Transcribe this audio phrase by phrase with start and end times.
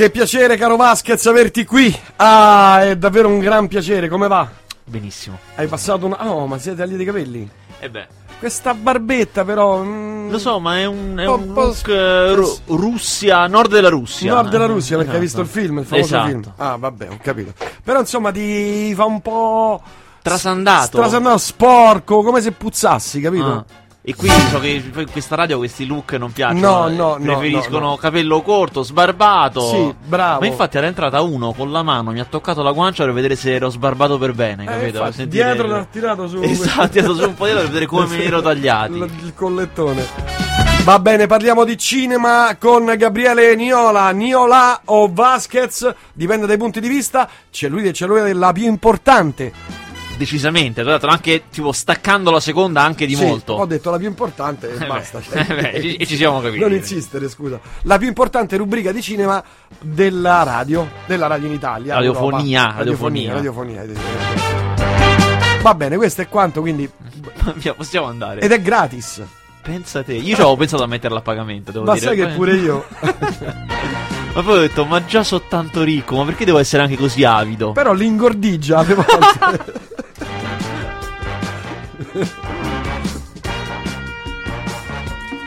[0.00, 1.94] Che piacere, caro Vasquez, averti qui.
[2.16, 4.08] Ah, è davvero un gran piacere.
[4.08, 4.48] Come va?
[4.82, 5.38] Benissimo.
[5.56, 6.26] Hai passato una.
[6.26, 7.50] Oh, ma siete tagliati i capelli?
[7.78, 8.06] E eh beh.
[8.38, 9.82] Questa barbetta, però.
[9.82, 10.30] Mm...
[10.30, 14.32] Lo so, ma è un, è un look uh, ru- Russia, nord della Russia.
[14.32, 15.16] Nord della Russia, perché esatto.
[15.16, 16.28] hai visto il film, il famoso esatto.
[16.28, 16.52] film.
[16.56, 17.52] Ah, vabbè, ho capito.
[17.84, 19.82] Però insomma ti fa un po'.
[20.22, 20.96] Trasandato.
[20.96, 23.46] Trasandato, sporco, come se puzzassi, capito?
[23.46, 23.64] Ah.
[24.02, 26.88] E quindi so che in questa radio questi look non piacciono.
[26.88, 27.36] No, no, no.
[27.36, 27.96] Preferiscono no, no.
[27.96, 29.60] capello corto, sbarbato.
[29.60, 30.40] Sì, bravo.
[30.40, 33.36] Ma infatti era entrata uno con la mano, mi ha toccato la guancia per vedere
[33.36, 35.04] se ero sbarbato per bene, eh, capito?
[35.04, 36.40] Infatti, dietro l'ha tirato su.
[36.40, 38.92] Esatto, tirato su un po' dietro per vedere come me ne ero tagliati.
[38.96, 40.06] Il, il collettone.
[40.82, 44.10] Va bene, parliamo di cinema con Gabriele Niola.
[44.12, 47.28] Niola o Vasquez, dipende dai punti di vista.
[47.50, 49.79] C'è lui e c'è lui la più importante
[50.20, 50.82] decisamente.
[50.82, 53.54] Tra l'altro, anche tipo staccando la seconda anche di sì, molto.
[53.54, 55.18] Ho detto la più importante e eh basta.
[55.18, 56.60] Beh, cioè, eh beh, ci siamo capiti.
[56.60, 57.58] Non insistere, scusa.
[57.82, 59.42] La più importante rubrica di cinema
[59.80, 61.94] della radio, della radio in Italia.
[61.94, 62.74] Radiofonia.
[62.76, 63.32] Radiofonia.
[63.32, 63.84] radiofonia.
[65.62, 66.88] Va bene, questo è quanto, quindi.
[67.76, 68.40] Possiamo andare.
[68.40, 69.22] Ed è gratis.
[69.62, 71.70] Pensa te, io ci avevo pensato a metterla a pagamento.
[71.70, 72.06] Devo ma dire.
[72.06, 72.86] sai che pure io.
[73.00, 77.24] ma poi ho detto, ma già so tanto ricco, ma perché devo essere anche così
[77.24, 77.72] avido?
[77.72, 79.88] Però l'ingordigia alle volte.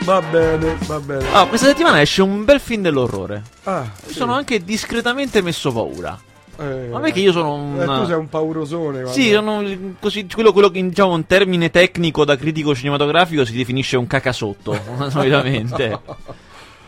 [0.04, 1.24] Va bene, va bene.
[1.32, 3.42] Ah, questa settimana esce un bel film dell'orrore.
[3.64, 4.12] Ah, Mi sì.
[4.14, 6.18] sono anche discretamente messo paura.
[6.58, 7.80] Eh, Ma perché io sono un.
[7.80, 9.00] eh, tu sei un paurosone.
[9.00, 9.10] guarda.
[9.12, 9.62] Sì, sono
[9.98, 14.78] così, quello, quello che diciamo un termine tecnico da critico cinematografico si definisce un cacasotto,
[15.08, 15.98] solitamente.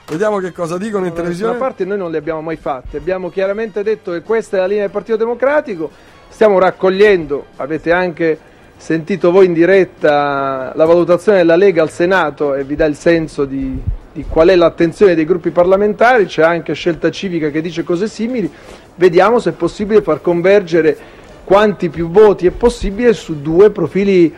[0.09, 1.53] Vediamo che cosa dicono in Da televisione.
[1.53, 4.67] una parte noi non le abbiamo mai fatte, abbiamo chiaramente detto che questa è la
[4.67, 5.91] linea del Partito Democratico,
[6.29, 8.39] stiamo raccogliendo, avete anche
[8.77, 13.45] sentito voi in diretta la valutazione della Lega al Senato e vi dà il senso
[13.45, 13.81] di,
[14.13, 18.51] di qual è l'attenzione dei gruppi parlamentari, c'è anche Scelta Civica che dice cose simili,
[18.95, 20.97] vediamo se è possibile far convergere
[21.45, 24.35] quanti più voti è possibile su due profili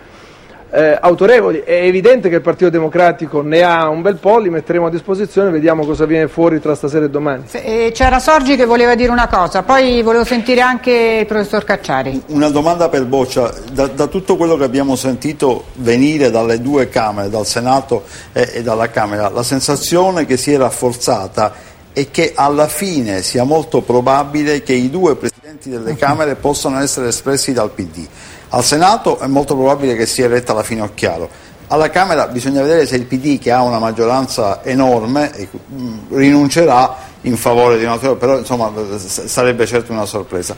[0.70, 1.62] eh, autorevoli.
[1.64, 5.50] È evidente che il Partito Democratico ne ha un bel po', li metteremo a disposizione,
[5.50, 7.44] vediamo cosa viene fuori tra stasera e domani.
[7.52, 12.22] Eh, C'era Sorgi che voleva dire una cosa, poi volevo sentire anche il professor Cacciari.
[12.28, 17.30] Una domanda per Boccia, da, da tutto quello che abbiamo sentito venire dalle due Camere,
[17.30, 22.68] dal Senato e, e dalla Camera, la sensazione che si è rafforzata è che alla
[22.68, 28.06] fine sia molto probabile che i due Presidenti delle Camere possano essere espressi dal PD.
[28.50, 31.28] Al Senato è molto probabile che sia eletta la Finocchiaro.
[31.68, 35.30] Alla Camera bisogna vedere se il PD, che ha una maggioranza enorme,
[35.66, 40.56] mh, rinuncerà in favore di un altro, però insomma sarebbe certo una sorpresa.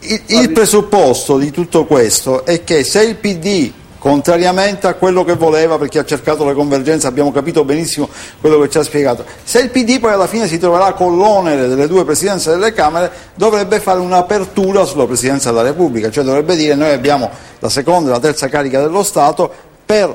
[0.00, 3.72] Il, il presupposto di tutto questo è che se il PD,
[4.06, 8.08] contrariamente a quello che voleva, perché ha cercato la convergenza, abbiamo capito benissimo
[8.40, 11.66] quello che ci ha spiegato, se il PD poi alla fine si troverà con l'onere
[11.66, 16.76] delle due presidenze delle Camere, dovrebbe fare un'apertura sulla Presidenza della Repubblica, cioè dovrebbe dire
[16.76, 17.28] noi abbiamo
[17.58, 19.52] la seconda e la terza carica dello Stato,
[19.84, 20.14] per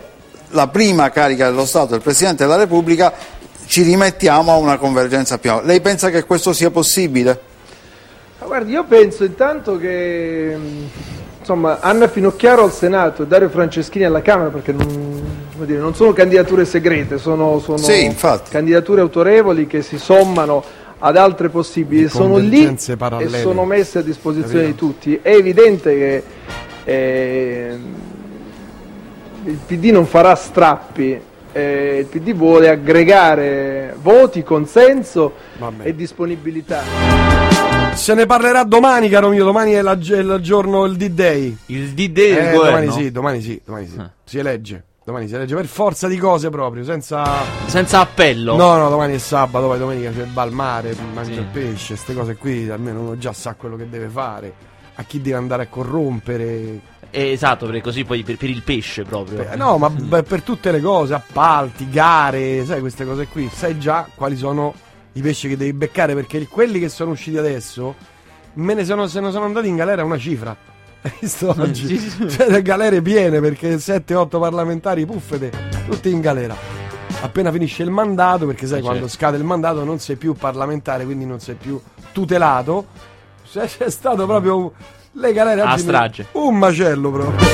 [0.51, 3.11] la prima carica dello Stato, il Presidente della Repubblica,
[3.65, 5.65] ci rimettiamo a una convergenza più alta.
[5.65, 7.37] Lei pensa che questo sia possibile?
[8.39, 10.57] Guardi, io penso intanto che
[11.41, 14.87] insomma, Anna Finocchiaro al Senato e Dario Franceschini alla Camera, perché non,
[15.53, 18.15] come dire, non sono candidature segrete, sono, sono Sì,
[18.49, 20.63] candidature autorevoli che si sommano
[20.99, 23.39] ad altre possibili, sono lì convergenze e parallele.
[23.41, 25.19] sono messe a disposizione di tutti.
[25.21, 26.23] È evidente che
[26.83, 27.77] eh,
[29.43, 31.19] il PD non farà strappi,
[31.51, 35.33] eh, il PD vuole aggregare voti, consenso
[35.81, 37.30] e disponibilità.
[37.93, 39.43] Se ne parlerà domani, caro mio.
[39.43, 41.55] Domani è la- il giorno, il D-Day.
[41.67, 43.97] Il D-Day Eh, domani sì, domani sì, domani sì.
[43.97, 44.09] Eh.
[44.23, 44.83] Si elegge.
[45.03, 47.23] Domani si elegge per forza di cose proprio, senza.
[47.67, 48.55] Senza appello.
[48.55, 51.39] No, no, domani è sabato, poi domenica c'è il balmare, mangia Sì.
[51.39, 54.53] il pesce, queste cose qui, almeno uno già sa quello che deve fare.
[54.95, 56.79] A chi deve andare a corrompere.
[57.11, 59.47] Eh, esatto, perché così poi per, per il pesce proprio.
[59.51, 63.77] Eh, no, ma beh, per tutte le cose, appalti, gare, sai queste cose qui, sai
[63.77, 64.73] già quali sono
[65.13, 67.95] i pesci che devi beccare perché quelli che sono usciti adesso
[68.53, 70.55] me ne sono, se ne sono andati in galera una cifra.
[71.03, 71.97] Hai visto oggi?
[71.97, 72.29] sì, sì.
[72.29, 75.51] Cioè le galere piene perché 7-8 parlamentari puffete,
[75.87, 76.55] tutti in galera.
[77.21, 79.15] Appena finisce il mandato, perché sai Eh, quando certo.
[79.15, 81.79] scade il mandato non sei più parlamentare, quindi non sei più
[82.11, 82.85] tutelato.
[83.51, 84.71] C'è, c'è stato proprio
[85.13, 86.27] le galere A oggi strage.
[86.33, 87.45] un macello proprio.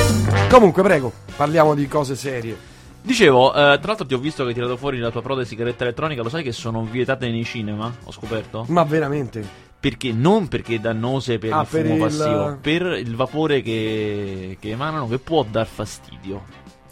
[0.48, 2.56] Comunque, prego, parliamo di cose serie.
[3.00, 5.46] Dicevo, eh, tra l'altro ti ho visto che hai tirato fuori la tua prova di
[5.46, 7.92] sigaretta elettronica, lo sai che sono vietate nei cinema?
[8.04, 8.64] Ho scoperto?
[8.68, 9.66] Ma veramente?
[9.80, 10.12] Perché?
[10.12, 14.70] Non perché dannose per Ah, il per fumo il- passivo, per il vapore che, che
[14.70, 16.42] emanano che può dar fastidio.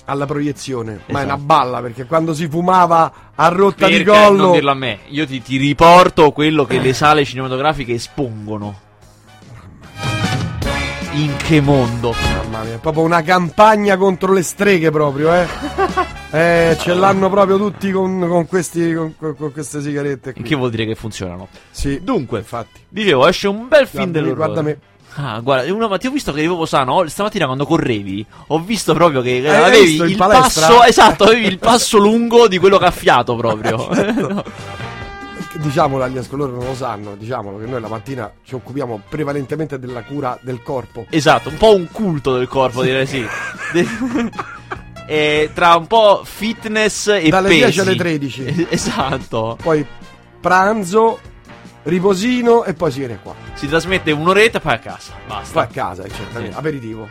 [0.08, 1.25] alla proiezione, ma è Esatto.
[1.25, 5.00] una balla perché quando si fumava a rotta di Perché collo non dirlo a me,
[5.09, 8.82] io ti, ti riporto quello che le sale cinematografiche espongono.
[11.16, 12.14] In che mondo?
[12.42, 15.46] Mamma mia, è proprio una campagna contro le streghe proprio, eh.
[16.30, 20.42] eh, ce l'hanno proprio tutti con, con questi, con, con- queste sigarette qui.
[20.42, 21.48] Che vuol dire che funzionano.
[21.70, 22.80] Sì, Dunque, infatti.
[22.88, 24.34] dicevo, esce un bel film Guarda, dell'orrore.
[24.52, 24.78] guarda me.
[25.18, 27.06] Ah, guarda, una, ma ti ho visto che proprio sano.
[27.08, 30.66] Stamattina quando correvi, ho visto proprio che Hai avevi il palestra?
[30.66, 30.82] passo.
[30.84, 33.88] Esatto, avevi il passo lungo di quello che ha fiato proprio.
[34.16, 34.44] No.
[35.58, 40.03] Diciamolo agli ascoltatori non lo sanno, diciamolo che noi la mattina ci occupiamo prevalentemente della
[40.03, 41.06] cura del corpo.
[41.11, 43.25] Esatto, un po' un culto del corpo, direi sì.
[43.73, 43.87] De-
[45.06, 47.61] e tra un po' fitness e Dalle pesi.
[47.62, 48.67] 10 alle 13.
[48.70, 49.56] Esatto.
[49.62, 49.87] Poi
[50.41, 51.19] pranzo,
[51.85, 53.35] riposino e poi si viene qua.
[53.55, 55.12] Si trasmette un'oretta e poi a casa.
[55.26, 55.67] Poi a Basta.
[55.69, 56.52] casa, certamente.
[56.52, 56.59] Sì.
[56.59, 57.09] Aperitivo.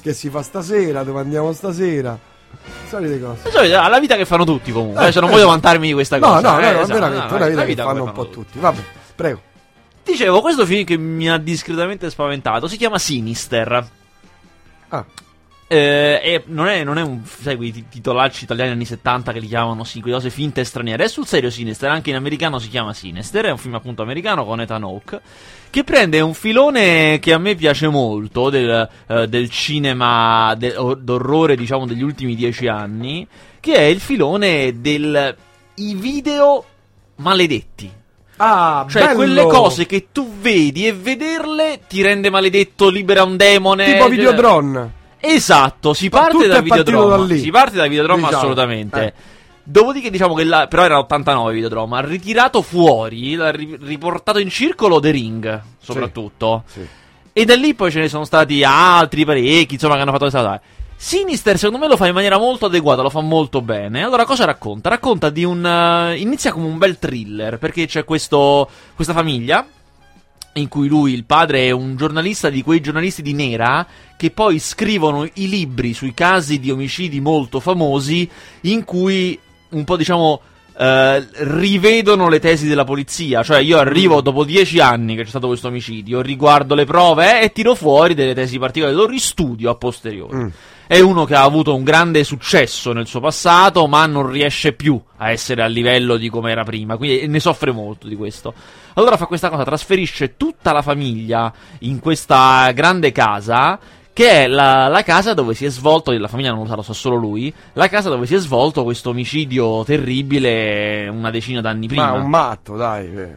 [0.00, 2.16] Che si fa stasera, dove andiamo stasera.
[2.88, 3.48] Solite cose.
[3.48, 5.00] Insomma, la vita che fanno tutti comunque.
[5.00, 6.40] Eh, Adesso non voglio vantarmi di questa No, cosa.
[6.40, 8.58] no, no, eh, no, esatto, veramente, no, una vita che che fanno un po' tutti.
[8.58, 8.80] Vabbè,
[9.14, 9.40] prego.
[10.04, 13.88] Dicevo, questo film che mi ha discretamente spaventato si chiama Sinister.
[14.88, 15.04] Ah,
[15.68, 19.40] Eh, e non è, non è un, sai, quei ti- titolacci italiani anni 70 che
[19.40, 21.04] li chiamano sì, quelle cose finte e straniere.
[21.04, 23.46] È sul serio Sinister, anche in americano si chiama Sinister.
[23.46, 25.20] È un film appunto americano con Ethan Hawke.
[25.68, 31.56] Che prende un filone che a me piace molto del, eh, del cinema de- d'orrore,
[31.56, 33.26] diciamo, degli ultimi dieci anni.
[33.58, 35.36] Che è il filone del
[35.78, 36.64] i video
[37.16, 37.90] maledetti.
[38.36, 39.16] ah Cioè, bello!
[39.16, 43.84] quelle cose che tu vedi e vederle ti rende maledetto, libera un demone.
[43.86, 44.92] Tipo cioè- Videodrone.
[45.34, 47.16] Esatto, si parte tutto da è partito Videodrome.
[47.26, 47.40] da lì.
[47.40, 48.36] Si parte da Videodrome Diciamo.
[48.38, 49.04] assolutamente.
[49.04, 49.12] Eh.
[49.68, 54.48] Dopodiché diciamo che la, però era 89 Videodrome, ha ritirato fuori, l'ha ri- riportato in
[54.48, 56.62] circolo The Ring, soprattutto.
[56.66, 56.86] Sì.
[57.32, 60.40] E da lì poi ce ne sono stati altri parecchi, insomma, che hanno fatto questa
[60.42, 60.60] cosa.
[60.98, 64.02] Sinister, secondo me, lo fa in maniera molto adeguata, lo fa molto bene.
[64.02, 64.88] Allora, cosa racconta?
[64.88, 65.64] Racconta di un.
[65.66, 69.66] eh, inizia come un bel thriller, perché c'è questo, questa famiglia.
[70.56, 73.86] In cui lui, il padre, è un giornalista di quei giornalisti di nera
[74.16, 78.28] che poi scrivono i libri sui casi di omicidi molto famosi,
[78.62, 79.38] in cui
[79.70, 80.40] un po' diciamo.
[80.78, 83.42] eh, rivedono le tesi della polizia.
[83.42, 87.44] Cioè, io arrivo dopo dieci anni che c'è stato questo omicidio, riguardo le prove eh,
[87.44, 90.36] e tiro fuori delle tesi particolari, lo ristudio a posteriori.
[90.36, 90.48] Mm.
[90.88, 95.00] È uno che ha avuto un grande successo nel suo passato, ma non riesce più
[95.16, 98.54] a essere a livello di come era prima, quindi ne soffre molto di questo.
[98.94, 103.78] Allora fa questa cosa, trasferisce tutta la famiglia in questa grande casa,
[104.12, 106.82] che è la, la casa dove si è svolto, la famiglia non lo sa, lo
[106.82, 111.88] sa solo lui, la casa dove si è svolto questo omicidio terribile una decina d'anni
[111.88, 112.12] prima.
[112.12, 113.06] Ma un matto, dai.
[113.14, 113.34] eh.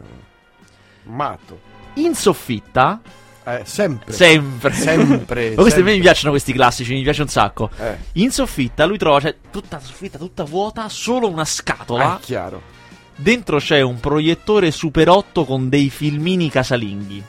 [1.04, 1.60] Un matto.
[1.94, 3.00] In soffitta,
[3.44, 4.12] Eh, sempre.
[4.12, 5.94] sempre, Sempre, Ma questi a me sempre.
[5.94, 7.70] mi piacciono questi classici, mi piace un sacco.
[7.78, 12.18] Eh, In soffitta lui trova, cioè, tutta la soffitta, tutta vuota, solo una ah, scatola.
[12.18, 12.62] è chiaro.
[13.16, 17.22] Dentro c'è un proiettore Super 8 con dei filmini casalinghi.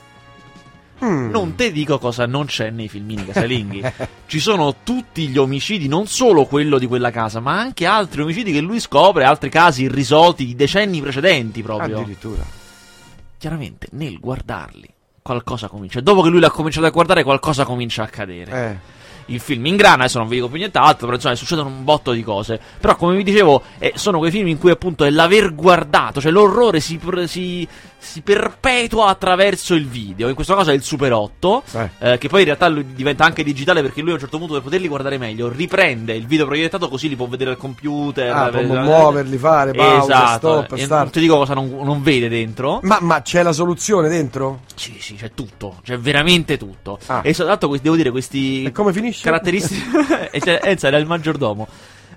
[1.04, 1.30] Mm.
[1.30, 3.82] Non te dico cosa non c'è nei filmini casalinghi.
[4.26, 8.52] Ci sono tutti gli omicidi, non solo quello di quella casa, ma anche altri omicidi
[8.52, 11.98] che lui scopre, altri casi irrisolti di decenni precedenti proprio.
[11.98, 12.42] Addirittura.
[13.36, 14.88] Chiaramente, nel guardarli,
[15.22, 16.00] qualcosa comincia.
[16.00, 18.52] Dopo che lui l'ha cominciato a guardare, qualcosa comincia a accadere.
[18.52, 19.00] Eh.
[19.26, 22.22] il film ingrana, adesso non vi dico più nient'altro, però insomma succedono un botto di
[22.22, 22.60] cose.
[22.80, 26.32] Però come vi dicevo, eh, sono quei film in cui appunto è l'aver guardato, cioè
[26.32, 27.66] l'orrore si, si,
[28.02, 30.28] si perpetua attraverso il video.
[30.28, 31.90] In questo caso è il Super 8, Eh.
[32.00, 34.54] eh, che poi in realtà lui diventa anche digitale perché lui a un certo punto
[34.54, 38.30] per poterli guardare meglio riprende il video proiettato così li può vedere al computer.
[38.32, 40.64] Ah, può eh, muoverli, fare pause, esatto.
[40.64, 41.02] stop, start.
[41.02, 42.80] non ti dico cosa non, non vede dentro.
[42.82, 44.62] Ma, ma c'è la soluzione dentro?
[44.74, 46.98] Sì, sì, c'è tutto, c'è veramente tutto.
[47.06, 47.20] Ah.
[47.22, 49.22] E que- devo dire questi E come finisce?
[49.22, 50.30] caratteristiche
[50.62, 51.68] Enza era il maggiordomo.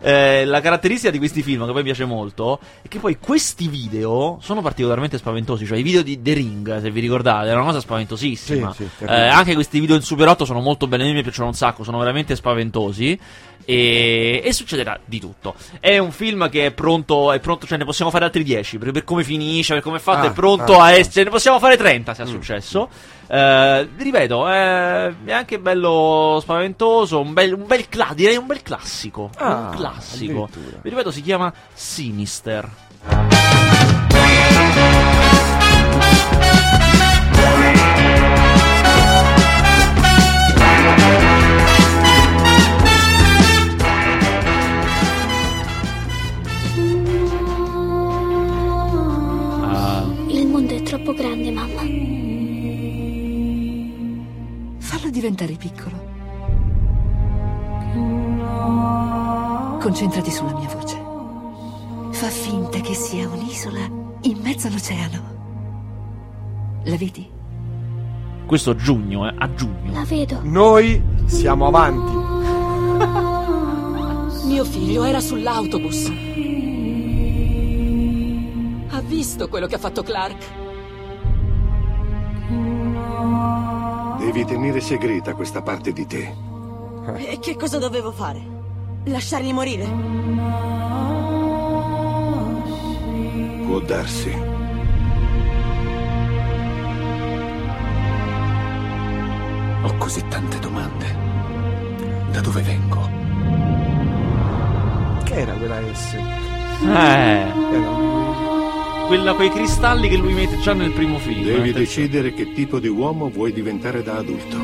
[0.06, 4.38] Eh, la caratteristica di questi film che poi piace molto è che poi questi video
[4.40, 7.80] sono particolarmente spaventosi, cioè i video di The Ring, se vi ricordate, era una cosa
[7.80, 8.72] spaventosissima.
[8.72, 11.24] Sì, sì, Eh, anche questi video in Super 8 sono molto belli, a me mi
[11.24, 13.20] piacciono un sacco, sono veramente spaventosi.
[13.66, 15.56] E, e succederà di tutto.
[15.80, 18.92] È un film che è pronto, è pronto, cioè ne possiamo fare altri 10 per,
[18.92, 20.92] per come finisce, per come è fatto, Ah, è pronto ah, a ah.
[20.92, 21.24] essere.
[21.26, 22.30] Ne possiamo fare 30 se ha Mm.
[22.30, 22.90] successo.
[23.28, 27.20] Eh, ripeto, è, è anche bello spaventoso.
[27.20, 29.32] Un bel, un bel cla- direi un bel classico.
[29.38, 30.48] Ah, un classico.
[30.82, 32.70] Vi ripeto, si chiama Sinister.
[55.26, 56.14] Diventare piccolo.
[59.80, 61.04] Concentrati sulla mia voce.
[62.12, 63.90] Fa finta che sia un'isola
[64.22, 65.34] in mezzo all'oceano.
[66.84, 67.28] La vedi?
[68.46, 69.94] Questo giugno, eh, a giugno.
[69.94, 70.42] La vedo.
[70.44, 72.14] Noi siamo avanti.
[74.46, 76.12] Mio figlio era sull'autobus.
[78.90, 80.65] Ha visto quello che ha fatto Clark?
[84.36, 86.36] Devi tenere segreta questa parte di te.
[87.16, 88.42] E che cosa dovevo fare?
[89.06, 89.86] Lasciarli morire?
[93.66, 94.30] Può darsi.
[99.84, 101.16] Ho così tante domande.
[102.32, 103.08] Da dove vengo?
[105.24, 106.14] Che era quella S?
[106.14, 108.35] Eh, Era-
[109.06, 111.44] quella, quei cristalli che lui mette già nel primo film.
[111.44, 111.80] Devi attenzione.
[111.80, 114.58] decidere che tipo di uomo vuoi diventare da adulto.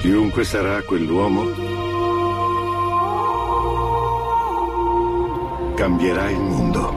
[0.00, 1.44] Chiunque sarà quell'uomo,
[5.74, 6.93] cambierà il mondo.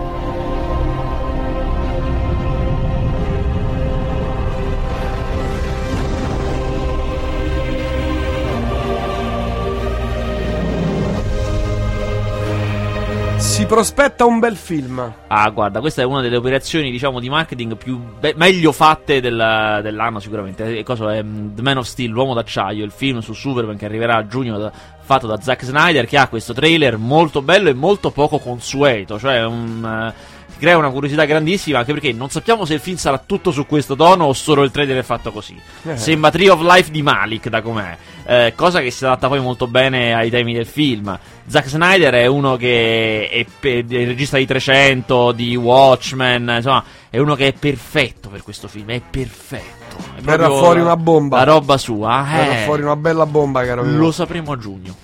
[13.67, 15.13] Prospetta un bel film.
[15.27, 19.79] Ah, guarda, questa è una delle operazioni, diciamo, di marketing più be- meglio fatte del-
[19.83, 20.77] dell'anno, sicuramente.
[20.77, 21.21] E cosa è?
[21.21, 24.57] mm, The Man of Steel, l'uomo d'acciaio, il film su Superman che arriverà a giugno,
[24.57, 29.19] da- fatto da Zack Snyder, che ha questo trailer molto bello e molto poco consueto.
[29.19, 30.11] Cioè, un.
[30.13, 33.65] eh, crea una curiosità grandissima anche perché non sappiamo se il film sarà tutto su
[33.65, 35.59] questo tono o solo il trailer è fatto così.
[35.83, 35.97] Eh.
[35.97, 39.67] Sembra Tree of Life di Malik da com'è, eh, cosa che si adatta poi molto
[39.67, 41.17] bene ai temi del film.
[41.47, 46.83] Zack Snyder è uno che è, pe- è il regista di 300, di Watchmen, insomma,
[47.09, 49.95] è uno che è perfetto per questo film, è perfetto.
[50.17, 51.37] È Verrà fuori una bomba.
[51.37, 53.97] La roba sua, Verrà eh, fuori una bella bomba, caro mio.
[53.97, 54.95] lo sapremo a giugno.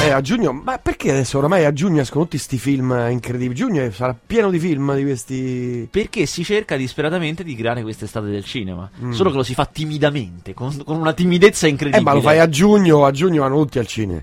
[0.00, 3.54] Eh, a giugno, ma perché adesso ormai a giugno escono tutti sti film incredibili?
[3.54, 5.88] Giugno sarà pieno di film di questi.
[5.90, 8.88] Perché si cerca disperatamente di creare quest'estate del cinema.
[9.02, 9.10] Mm.
[9.10, 12.04] Solo che lo si fa timidamente, con, con una timidezza Eh, incredibile.
[12.04, 14.22] ma lo fai a giugno, a giugno vanno tutti al cinema.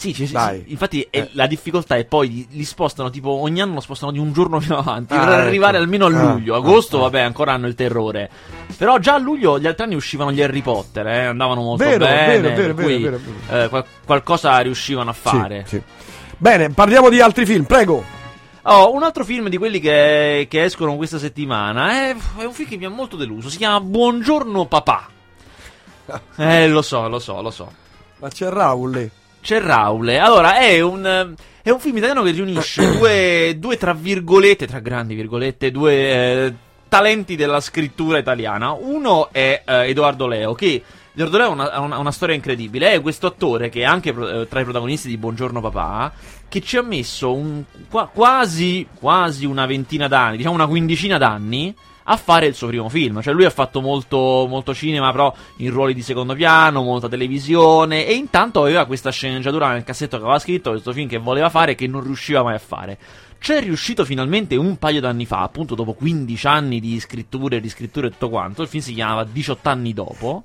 [0.00, 0.34] Sì, sì, sì,
[0.68, 1.28] infatti Eh.
[1.32, 4.58] la difficoltà è poi li, li spostano tipo ogni anno lo spostano di un giorno
[4.58, 5.40] più avanti Ah, per ecco.
[5.46, 6.54] arrivare almeno a Ah, luglio.
[6.54, 7.00] ah, Agosto, ah.
[7.02, 8.30] vabbè, ancora hanno il terrore.
[8.78, 12.06] Però già a luglio gli altri anni uscivano gli Harry Potter, eh, andavano molto Vero,
[12.06, 12.40] bene.
[12.40, 15.64] vero, vero, cui, vero, vero, eh, qual- qualcosa riuscivano a fare.
[15.66, 15.82] Sì, sì.
[16.38, 18.02] Bene, parliamo di altri film, prego.
[18.62, 22.70] Oh, un altro film di quelli che, che escono questa settimana è, è un film
[22.70, 23.50] che mi ha molto deluso.
[23.50, 25.08] Si chiama Buongiorno papà.
[26.36, 27.70] Eh, lo so, lo so, lo so.
[28.20, 29.10] Ma c'è Raul lì.
[29.42, 30.18] C'è Raule.
[30.18, 35.14] Allora, è un, è un film italiano che riunisce due, due, tra virgolette, tra grandi
[35.14, 36.54] virgolette, due eh,
[36.88, 38.72] talenti della scrittura italiana.
[38.72, 40.82] Uno è eh, Edoardo Leo, che
[41.12, 42.92] Edoardo Leo ha una, una- una storia incredibile.
[42.92, 46.12] È questo attore che è anche eh, tra i protagonisti di Buongiorno Papà,
[46.48, 51.74] che ci ha messo un, qua- quasi, quasi una ventina d'anni, diciamo una quindicina d'anni,
[52.12, 53.22] a fare il suo primo film.
[53.22, 58.04] Cioè, lui ha fatto molto, molto cinema, però in ruoli di secondo piano, molta televisione.
[58.06, 61.72] E intanto aveva questa sceneggiatura nel cassetto che aveva scritto, questo film che voleva fare
[61.72, 62.98] e che non riusciva mai a fare.
[63.38, 68.10] C'è riuscito finalmente un paio d'anni fa, appunto dopo 15 anni di scritture, riscritture e
[68.10, 68.62] tutto quanto.
[68.62, 70.44] Il film si chiamava 18 anni dopo.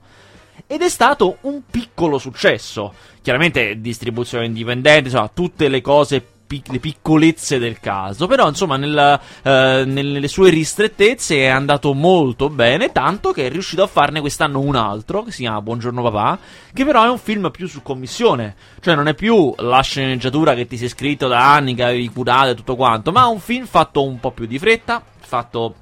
[0.68, 2.94] Ed è stato un piccolo successo.
[3.22, 8.28] Chiaramente distribuzione indipendente, insomma, tutte le cose, pic- le piccolezze del caso.
[8.28, 12.92] Però, insomma, nella- eh, nelle sue ristrettezze è andato molto bene.
[12.92, 16.40] Tanto che è riuscito a farne quest'anno un altro, che si chiama Buongiorno Papà.
[16.74, 18.56] Che però è un film più su commissione.
[18.80, 22.52] Cioè, non è più la sceneggiatura che ti sei scritto da anni, che avevi curato
[22.52, 23.12] e tutto quanto.
[23.12, 25.04] Ma è un film fatto un po' più di fretta.
[25.20, 25.76] Fatto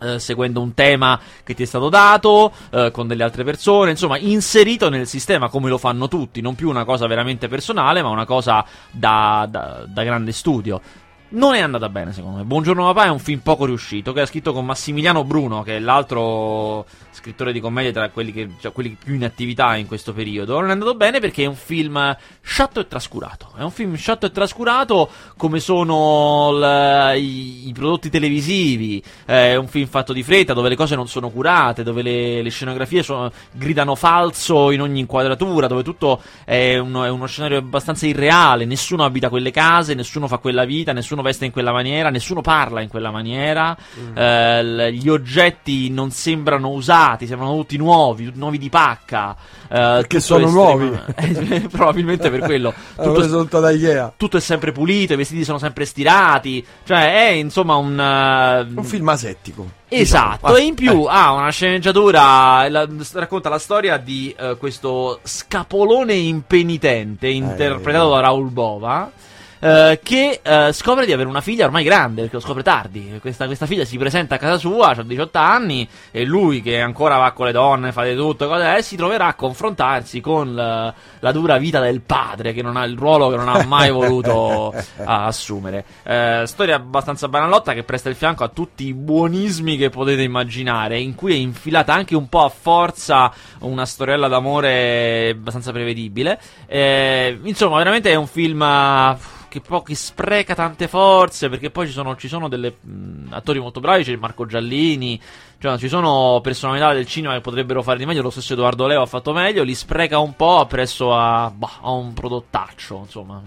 [0.00, 4.18] eh, seguendo un tema che ti è stato dato, eh, con delle altre persone, insomma,
[4.18, 8.26] inserito nel sistema come lo fanno tutti, non più una cosa veramente personale, ma una
[8.26, 10.80] cosa da, da- da grande studio.
[11.28, 12.44] Non è andata bene, secondo me.
[12.44, 15.80] Buongiorno papà è un film poco riuscito, che era scritto con Massimiliano Bruno, che è
[15.80, 16.86] l'altro
[17.16, 20.60] scrittore di commedia tra quelli, che, cioè, quelli più in attività in questo periodo.
[20.60, 23.52] Non è andato bene perché è un film sciatto e trascurato.
[23.56, 29.02] È un film sciatto e trascurato come sono l- i, i prodotti televisivi.
[29.24, 32.50] È un film fatto di fretta, dove le cose non sono curate, dove le, le
[32.50, 38.06] scenografie sono- gridano falso in ogni inquadratura, dove tutto è uno, è uno scenario abbastanza
[38.06, 38.64] irreale.
[38.66, 42.80] Nessuno abita quelle case, nessuno fa quella vita, nessuno veste in quella maniera, nessuno parla
[42.82, 44.16] in quella maniera, Mm.
[44.16, 49.36] eh, gli oggetti non sembrano usati, sembrano tutti nuovi, nuovi di pacca.
[49.68, 50.98] eh, tutto sono estrema- nuovi.
[51.56, 52.72] Eh, probabilmente per quello.
[52.96, 54.12] Tutto, da Ikea.
[54.16, 57.98] tutto è sempre pulito, i vestiti sono sempre stirati, cioè è insomma un...
[57.98, 59.68] eh, Un film asettico.
[59.88, 60.56] Esatto, Diciamo.
[60.56, 61.06] e in più Eh.
[61.08, 68.50] ha una sceneggiatura, la- racconta la storia di eh, questo scapolone impenitente interpretato da Raul
[68.50, 69.10] Bova.
[69.58, 73.18] Eh, che eh, scopre di avere una figlia ormai grande perché lo scopre tardi.
[73.20, 77.16] Questa, questa figlia si presenta a casa sua, ha 18 anni, e lui che ancora
[77.16, 80.92] va con le donne, fa di tutto, cose, eh, si troverà a confrontarsi con la,
[81.20, 84.74] la dura vita del padre, che non ha il ruolo che non ha mai voluto
[85.04, 85.84] assumere.
[86.02, 90.98] Eh, storia abbastanza banalotta che presta il fianco a tutti i buonismi che potete immaginare,
[90.98, 96.40] in cui è infilata anche un po' a forza una storiella d'amore abbastanza prevedibile.
[96.66, 99.16] Eh, insomma, veramente è un film eh,
[99.60, 103.58] che, po- che spreca tante forze, perché poi ci sono, ci sono delle mh, attori
[103.58, 105.18] molto bravi, c'è Marco Giallini,
[105.58, 109.02] cioè, ci sono personalità del cinema che potrebbero fare di meglio, lo stesso Edoardo Leo
[109.02, 113.40] ha fatto meglio, li spreca un po' appresso a, bah, a un prodottaccio, insomma.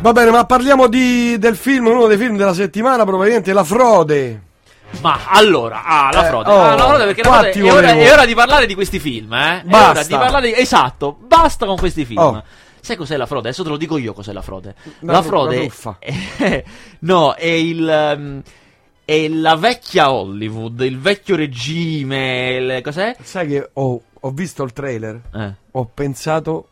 [0.00, 4.42] Va bene, ma parliamo di- del film, uno dei film della settimana, probabilmente La Frode.
[5.00, 6.48] Ma allora, ah, la Eh, frode.
[6.50, 9.00] oh, ah, la frode perché la frode è, ora, è ora di parlare di questi
[9.00, 9.62] film, eh?
[9.62, 9.90] È Basta.
[9.90, 12.20] ora di parlare di- Esatto, basta con questi film.
[12.22, 12.42] Oh.
[12.86, 13.48] Sai cos'è la frode?
[13.48, 14.76] Adesso te lo dico io cos'è la frode.
[15.00, 15.96] La tru- frode truffa.
[15.98, 16.62] è,
[17.00, 18.42] no, è il ehm,
[19.04, 23.16] è la vecchia Hollywood, il vecchio regime, il- cos'è?
[23.20, 25.54] Sai che ho, ho visto il trailer, Eh.
[25.72, 26.68] ho pensato,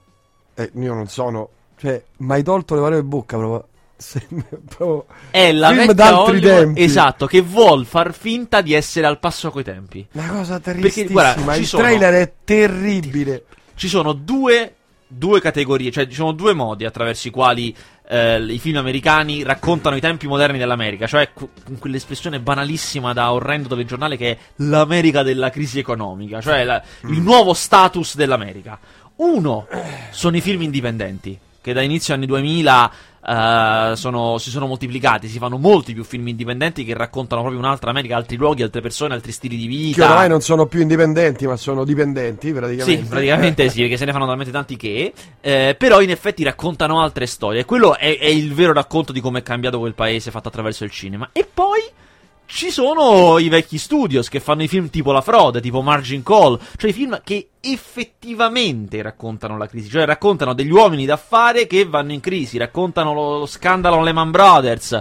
[0.54, 1.48] eh, io non sono,
[1.80, 3.68] cioè, mi hai tolto le parole in bocca proprio.
[3.96, 9.18] se- proprio È la film vecchia Hollywood, esatto, che vuol far finta di essere al
[9.18, 10.06] passo coi tempi.
[10.12, 11.10] Una cosa Perché, terribissima.
[11.34, 13.44] guarda, il sono- trailer è terribile.
[13.74, 14.74] ci sono due,
[15.16, 17.74] due categorie, cioè ci sono due modi attraverso i quali
[18.08, 23.32] eh, i film americani raccontano i tempi moderni dell'America, cioè cu- con quell'espressione banalissima da
[23.32, 28.78] orrendo telegiornale che è l'America della crisi economica, cioè la- il nuovo status dell'America.
[29.16, 29.66] Uno
[30.10, 32.92] sono i film indipendenti, che da inizio anni 2000
[33.26, 37.88] eh, sono- si sono moltiplicati, si fanno molti più film indipendenti che raccontano proprio un'altra
[37.88, 40.04] America, altri luoghi, altre persone, altri stili di Che vita.
[40.04, 43.02] oramai non sono più indipendenti, ma sono dipendenti, praticamente.
[43.02, 45.14] Sì, praticamente sì, perché se ne fanno talmente tanti che.
[45.40, 47.60] eh, però in effetti raccontano altre storie.
[47.60, 50.84] E quello è, è il vero racconto di come è cambiato quel paese fatto attraverso
[50.84, 51.30] il cinema.
[51.32, 51.80] E poi.
[52.46, 56.60] Ci sono i vecchi studios che fanno i film tipo La Frode, tipo Margin Call,
[56.76, 62.12] cioè i film che effettivamente raccontano la crisi, cioè raccontano degli uomini d'affare che vanno
[62.12, 65.00] in crisi, raccontano lo, lo scandalo Lehman Brothers, eh,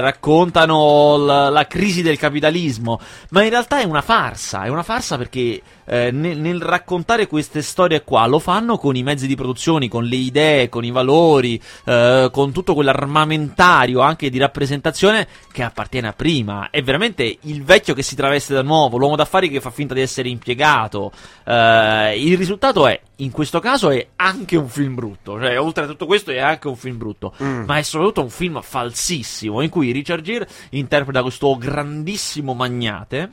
[0.00, 5.16] raccontano l- la crisi del capitalismo, ma in realtà è una farsa, è una farsa
[5.16, 9.88] perché eh, nel, nel raccontare queste storie qua lo fanno con i mezzi di produzione,
[9.88, 16.08] con le idee, con i valori, eh, con tutto quell'armamentario anche di rappresentazione che appartiene
[16.08, 16.68] a prima.
[16.70, 20.00] È veramente il vecchio che si traveste da nuovo, l'uomo d'affari che fa finta di
[20.00, 21.12] essere impiegato.
[21.44, 25.38] Eh, il risultato è, in questo caso, è anche un film brutto.
[25.40, 27.32] Cioè, oltre a tutto questo, è anche un film brutto.
[27.66, 33.30] Ma è soprattutto un film falsissimo in cui Richard Gere interpreta questo grandissimo magnate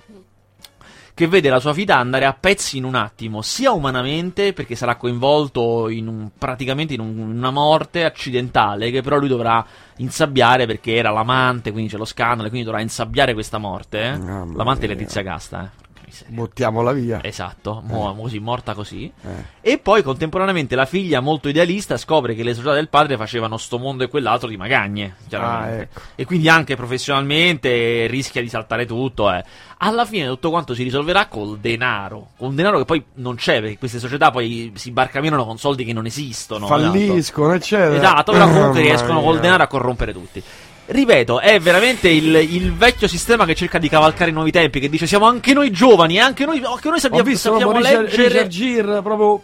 [1.13, 4.95] che vede la sua vita andare a pezzi in un attimo, sia umanamente, perché sarà
[4.95, 9.63] coinvolto in un, praticamente in, un- in una morte accidentale, che però lui dovrà
[9.97, 13.99] insabbiare perché era l'amante, quindi c'è lo scandalo, e quindi dovrà insabbiare questa morte.
[13.99, 14.17] eh.
[14.17, 14.95] L'amante è mia.
[14.97, 15.80] Letizia Casta, eh.
[16.11, 16.35] Miseria.
[16.35, 17.19] Buttiamola via.
[17.23, 19.11] Esatto, mo- così, morta così.
[19.23, 19.71] Eh.
[19.71, 23.77] E poi contemporaneamente la figlia, molto idealista, scopre che le società del padre facevano sto
[23.79, 25.15] mondo e quell'altro di magagne.
[25.27, 25.73] chiaramente.
[25.73, 25.99] Ah, ecco.
[26.15, 29.31] E quindi anche professionalmente rischia di saltare tutto.
[29.31, 29.43] Eh.
[29.77, 32.29] Alla fine tutto quanto si risolverà col denaro.
[32.37, 35.93] Con denaro che poi non c'è, perché queste società poi si barcaminano con soldi che
[35.93, 36.65] non esistono.
[36.65, 36.81] esatto.
[36.81, 37.95] Falliscono, eccetera.
[37.95, 40.43] Esatto, però comunque riescono col denaro a corrompere tutti.
[40.93, 44.89] Ripeto, è veramente il, il vecchio sistema che cerca di cavalcare i nuovi tempi, che
[44.89, 48.05] dice siamo anche noi giovani, anche noi, anche noi Ho sappiamo, visto sappiamo proprio Richard,
[48.09, 48.27] leggere.
[48.27, 49.41] Richard Gere proprio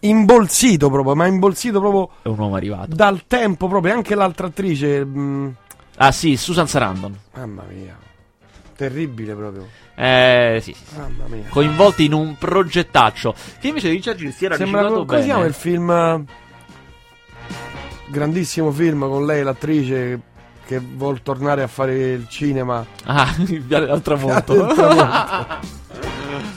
[0.00, 2.94] imbolsito proprio, ma imbolsito proprio È un uomo arrivato.
[2.94, 5.54] dal tempo proprio, anche l'altra attrice, mh,
[5.96, 7.18] Ah sì, Susan Sarandon.
[7.34, 7.96] mamma mia,
[8.76, 10.96] terribile proprio, Eh, sì, sì, sì.
[10.98, 11.44] mamma mia.
[11.48, 13.34] Coinvolti in un progettaccio.
[13.60, 15.50] Che invece di Richard Gere si era Sembra riciclato come si chiama bene.
[15.50, 16.24] il film?
[18.08, 20.20] Grandissimo film con lei, l'attrice
[20.70, 22.86] che vuol tornare a fare il cinema.
[23.04, 24.54] Ah, il viale del tramonto.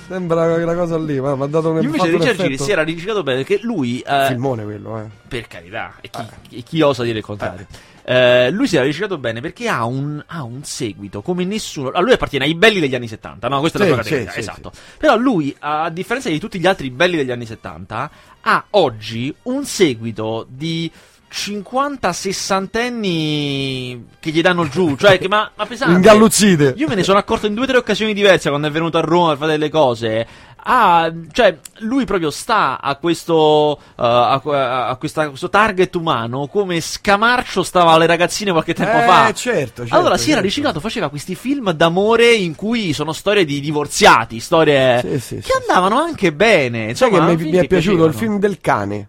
[0.07, 3.23] Sembra quella cosa lì, ma mi ha dato un Invece Richard effetto- si era riciclato
[3.23, 4.01] bene perché lui.
[4.01, 5.05] eh, filmone quello, eh.
[5.27, 7.65] Per carità, e chi, e chi osa dire il contrario.
[8.05, 11.89] Eh, lui si era riciclato bene perché ha un, ha un seguito come nessuno.
[11.89, 13.59] A lui appartiene ai belli degli anni 70, no?
[13.61, 14.71] Questa è Sì, la sua categoria, sì, sì, esatto.
[14.97, 19.65] Però lui, a differenza di tutti gli altri belli degli anni 70, ha oggi un
[19.65, 20.91] seguito di
[21.35, 25.95] 50 sessantenni che gli danno giù, cioè che ma, ma pesante.
[25.95, 26.75] Ingalluzzite.
[26.77, 29.01] Io me ne sono accorto in due o tre occasioni diverse quando è venuto a
[29.01, 30.27] Roma per fare delle cose.
[30.65, 36.79] Ah, cioè, lui proprio sta a questo, uh, a, a questa, questo target umano come
[36.79, 39.33] Scamarcio stava alle ragazzine qualche tempo Eh, fa.
[39.33, 40.41] certo, certo, allora si era certo.
[40.45, 45.51] riciclato, faceva questi film d'amore in cui sono storie di divorziati, storie Sì, sì, che
[45.67, 46.95] andavano anche bene.
[46.95, 48.11] Sai Insomma, che mi, mi è piaciuto il piacevano.
[48.13, 49.07] film del cane.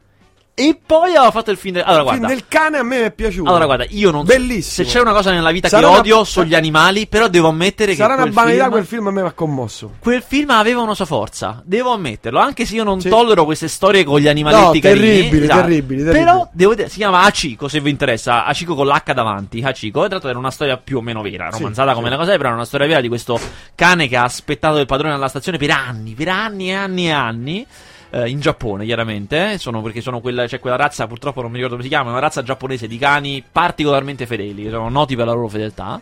[0.56, 1.82] E poi aveva fatto il film del...
[1.84, 2.34] Allora, Il film guarda.
[2.36, 3.48] del cane a me è piaciuto.
[3.48, 4.86] Allora, guarda, io non Bellissimo.
[4.86, 7.08] Se c'è una cosa nella vita Sarà che una- odio, sono gli animali.
[7.08, 8.14] Però devo ammettere Sarà che.
[8.14, 9.94] una quel banalità, film- quel film a me mi ha commosso.
[9.98, 13.08] Quel film aveva una sua forza, devo ammetterlo, anche se io non Sì.
[13.08, 15.00] tollero queste storie con gli animaletti No, carini.
[15.06, 15.60] terribili, esatto.
[15.62, 16.24] terribili, terribili.
[16.24, 20.04] Però devo dire, si chiama Achico, se vi interessa, Achico con l'H davanti, Achico, e
[20.04, 22.10] tra l'altro era una storia più o meno vera, Sì, romanzata come sì.
[22.12, 23.40] la cosa è, però era una storia vera di questo
[23.74, 27.10] cane che ha aspettato il padrone alla stazione per anni, per anni e anni e
[27.10, 27.66] anni.
[28.14, 31.56] Eh, in Giappone, chiaramente, eh, sono perché sono quella, c'è quella razza, purtroppo non mi
[31.56, 35.26] ricordo come si chiama, una razza giapponese di cani particolarmente fedeli, che sono noti per
[35.26, 36.00] la loro fedeltà.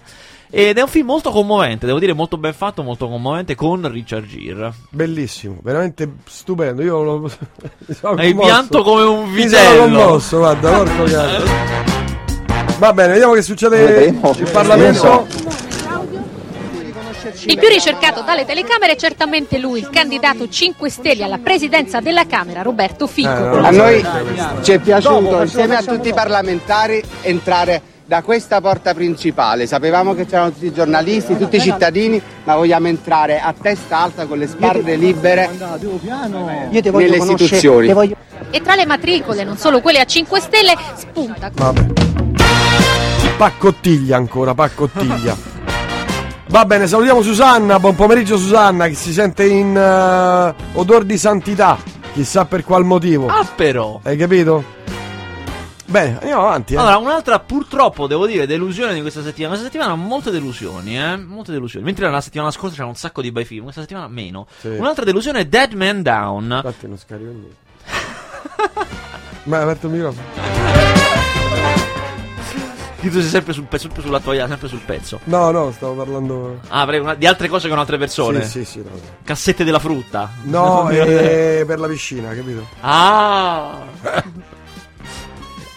[0.54, 4.26] Ed è un film molto commovente, devo dire molto ben fatto, molto commovente con Richard
[4.26, 4.70] Gere.
[4.90, 6.82] Bellissimo, veramente stupendo.
[6.82, 7.18] Io lo,
[7.86, 8.48] mi sono Hai commosso.
[8.48, 9.80] pianto come un Mi sono vitello.
[10.04, 11.44] commosso, guarda, porco cane.
[12.78, 14.34] Va bene, vediamo che succede Vedremo.
[14.36, 15.26] in Parlamento.
[17.46, 22.26] Il più ricercato dalle telecamere è certamente lui, il candidato 5 Stelle alla presidenza della
[22.26, 23.28] Camera, Roberto Fico.
[23.30, 24.04] Eh, A noi
[24.62, 29.66] ci è piaciuto, insieme a tutti i parlamentari, entrare da questa porta principale.
[29.66, 34.26] Sapevamo che c'erano tutti i giornalisti, tutti i cittadini, ma vogliamo entrare a testa alta
[34.26, 35.48] con le spalle libere
[36.90, 38.14] nelle istituzioni.
[38.50, 41.86] E tra le matricole, non solo quelle a 5 Stelle, spunta Vabbè.
[43.36, 45.50] Paccottiglia ancora, paccottiglia.
[46.52, 47.80] Va bene, salutiamo Susanna.
[47.80, 51.78] Buon pomeriggio, Susanna, che si sente in eh, odor di santità.
[52.12, 53.26] Chissà per qual motivo.
[53.26, 53.98] Ah, però.
[54.02, 54.62] Hai capito?
[55.86, 56.74] Bene, andiamo avanti.
[56.74, 56.76] eh.
[56.76, 59.54] Allora, un'altra purtroppo devo dire delusione di questa settimana.
[59.56, 61.16] Questa settimana molte delusioni, eh?
[61.16, 61.86] Molte delusioni.
[61.86, 64.46] Mentre la settimana scorsa c'era un sacco di bei film, questa settimana meno.
[64.60, 64.68] Sì.
[64.68, 66.52] Un'altra delusione è Dead Man Down.
[66.62, 67.56] Infatti non scarico niente.
[69.44, 70.61] Ma hai aperto il microfono?
[73.10, 75.20] Tu sei sempre, sul, pe- sempre sulla tua, sempre sul pezzo.
[75.24, 76.60] No, no, stavo parlando.
[76.68, 78.42] Ah, una- di altre cose con altre persone.
[78.44, 78.78] Sì, sì, sì.
[78.78, 78.90] No,
[79.24, 80.30] Cassette della frutta.
[80.44, 82.66] no è per la piscina, capito?
[82.80, 83.80] Ah.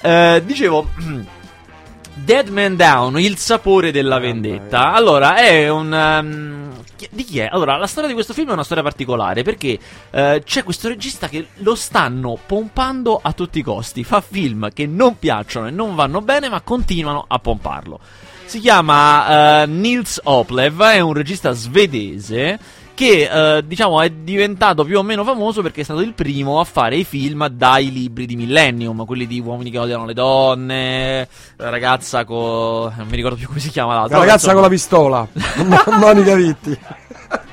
[0.01, 0.87] Eh, dicevo
[2.13, 4.93] Dead Man Down, il sapore della vendetta.
[4.93, 6.64] Allora, è un um,
[7.11, 7.49] di chi è?
[7.51, 9.77] Allora, la storia di questo film è una storia particolare perché
[10.11, 14.03] eh, c'è questo regista che lo stanno pompando a tutti i costi.
[14.03, 17.99] Fa film che non piacciono e non vanno bene, ma continuano a pomparlo.
[18.45, 22.59] Si chiama eh, Nils Oplev, è un regista svedese
[22.95, 26.63] che eh, diciamo è diventato più o meno famoso perché è stato il primo a
[26.63, 31.27] fare i film dai libri di Millennium, quelli di uomini che odiano le donne,
[31.57, 34.17] la ragazza con non mi ricordo più come si chiama l'altro.
[34.17, 35.27] La ragazza con la pistola.
[35.99, 36.79] Monica Vitti.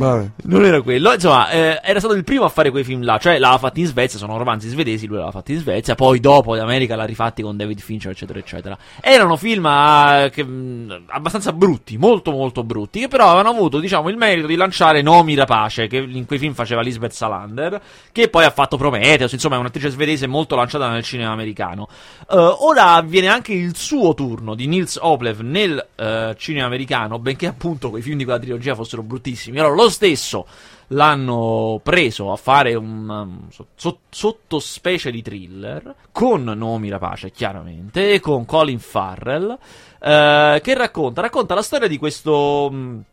[0.00, 0.30] Vabbè.
[0.44, 3.38] Non era quello, insomma, eh, era stato il primo a fare quei film là, cioè
[3.38, 6.62] l'aveva fatti in Svezia, sono romanzi svedesi, lui l'aveva fatti in Svezia, poi dopo in
[6.62, 8.78] America l'ha rifatti con David Fincher, eccetera, eccetera.
[9.00, 14.08] Erano film ah, che, mh, abbastanza brutti, molto molto brutti, che però avevano avuto, diciamo,
[14.08, 17.78] il merito di lanciare Nomi Rapace, che in quei film faceva Lisbeth Salander,
[18.10, 21.88] che poi ha fatto Prometheus, insomma è un'attrice svedese molto lanciata nel cinema americano.
[22.30, 27.46] Eh, ora avviene anche il suo turno di Nils Oplev nel eh, cinema americano, benché
[27.46, 29.58] appunto quei film di quella trilogia fossero bruttissimi.
[29.58, 30.46] Allora, lo stesso
[30.92, 38.12] l'hanno preso a fare un um, so- so- sottospecie di thriller con Nomi Rapace, chiaramente,
[38.12, 39.56] e con Colin Farrell,
[40.00, 42.68] eh, che racconta, racconta la storia di questo...
[42.70, 43.04] mh,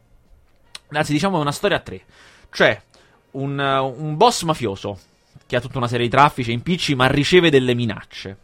[0.89, 2.01] anzi, diciamo una storia a tre.
[2.49, 2.81] Cioè,
[3.31, 4.97] un, uh, un boss mafioso
[5.45, 8.37] che ha tutta una serie di traffici e impicci, ma riceve delle minacce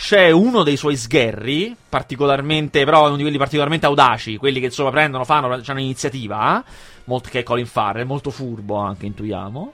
[0.00, 4.90] c'è uno dei suoi sgherri, particolarmente, però uno di quelli particolarmente audaci, quelli che insomma
[4.90, 6.62] prendono, fanno, hanno iniziativa,
[7.04, 9.72] molto, che è Colin Farrell, molto furbo anche, intuiamo.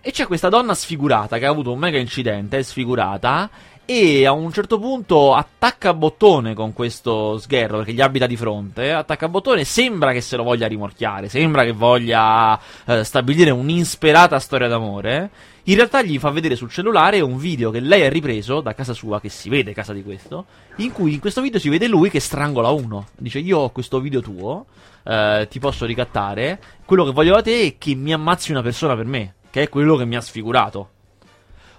[0.00, 3.50] E c'è questa donna sfigurata che ha avuto un mega incidente, è sfigurata,
[3.86, 8.36] e a un certo punto attacca a bottone con questo sgherro, perché gli abita di
[8.36, 13.50] fronte, attacca a bottone, sembra che se lo voglia rimorchiare, sembra che voglia eh, stabilire
[13.50, 15.30] un'insperata storia d'amore.
[15.64, 18.92] In realtà gli fa vedere sul cellulare un video che lei ha ripreso da casa
[18.92, 22.10] sua, che si vede casa di questo, in cui in questo video si vede lui
[22.10, 23.06] che strangola uno.
[23.16, 24.66] Dice io ho questo video tuo,
[25.04, 28.94] eh, ti posso ricattare, quello che voglio da te è che mi ammazzi una persona
[28.94, 30.88] per me, che è quello che mi ha sfigurato.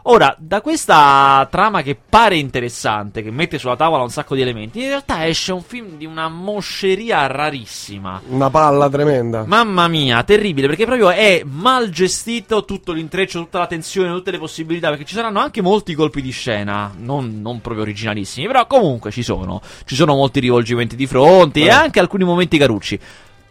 [0.08, 4.80] Ora, da questa trama che pare interessante, che mette sulla tavola un sacco di elementi,
[4.82, 8.22] in realtà esce un film di una mosceria rarissima.
[8.28, 9.46] Una palla tremenda.
[9.48, 14.38] Mamma mia, terribile, perché proprio è mal gestito tutto l'intreccio, tutta la tensione, tutte le
[14.38, 19.10] possibilità, perché ci saranno anche molti colpi di scena, non, non proprio originalissimi, però comunque
[19.10, 19.60] ci sono.
[19.86, 21.70] Ci sono molti rivolgimenti di fronte e Eh.
[21.70, 23.00] anche alcuni momenti carucci.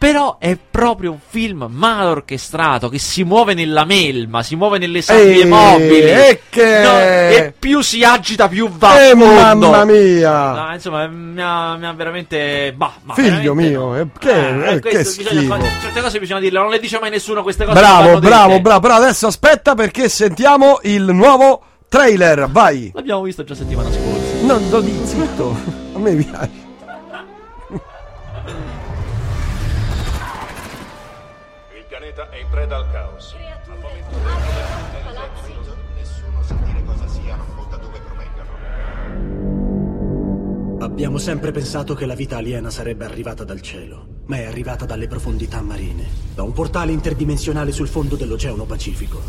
[0.07, 5.01] Però è proprio un film mal orchestrato che si muove nella melma, si muove nelle
[5.01, 5.99] sabbie Ehi, mobili.
[6.01, 10.51] e che- No, e più si agita, più va Eh, mamma mia.
[10.67, 12.71] No, insomma, mi ha, mi ha veramente.
[12.77, 13.97] Bah, Figlio veramente mio, no.
[13.97, 15.41] eh, che, Eh, eh, che schifo.
[15.47, 17.79] fare- certe cose bisogna dirle, non le dice mai nessuno queste cose.
[17.79, 18.79] Bravo, bravo, bravo.
[18.81, 22.47] Però adesso aspetta perché sentiamo il nuovo trailer.
[22.51, 22.91] Vai.
[22.93, 24.45] L'abbiamo visto già settimana scorsa.
[24.45, 25.57] No, no, di zitto.
[25.95, 26.63] A me piace.
[32.35, 33.33] È in preda al caos.
[33.67, 34.09] Al momento
[35.95, 38.49] Nessuno sa dire cosa siano o da dove provengano.
[40.83, 45.07] Abbiamo sempre pensato che la vita aliena sarebbe arrivata dal cielo, ma è arrivata dalle
[45.07, 49.21] profondità marine, da un portale interdimensionale sul fondo dell'Oceano Pacifico.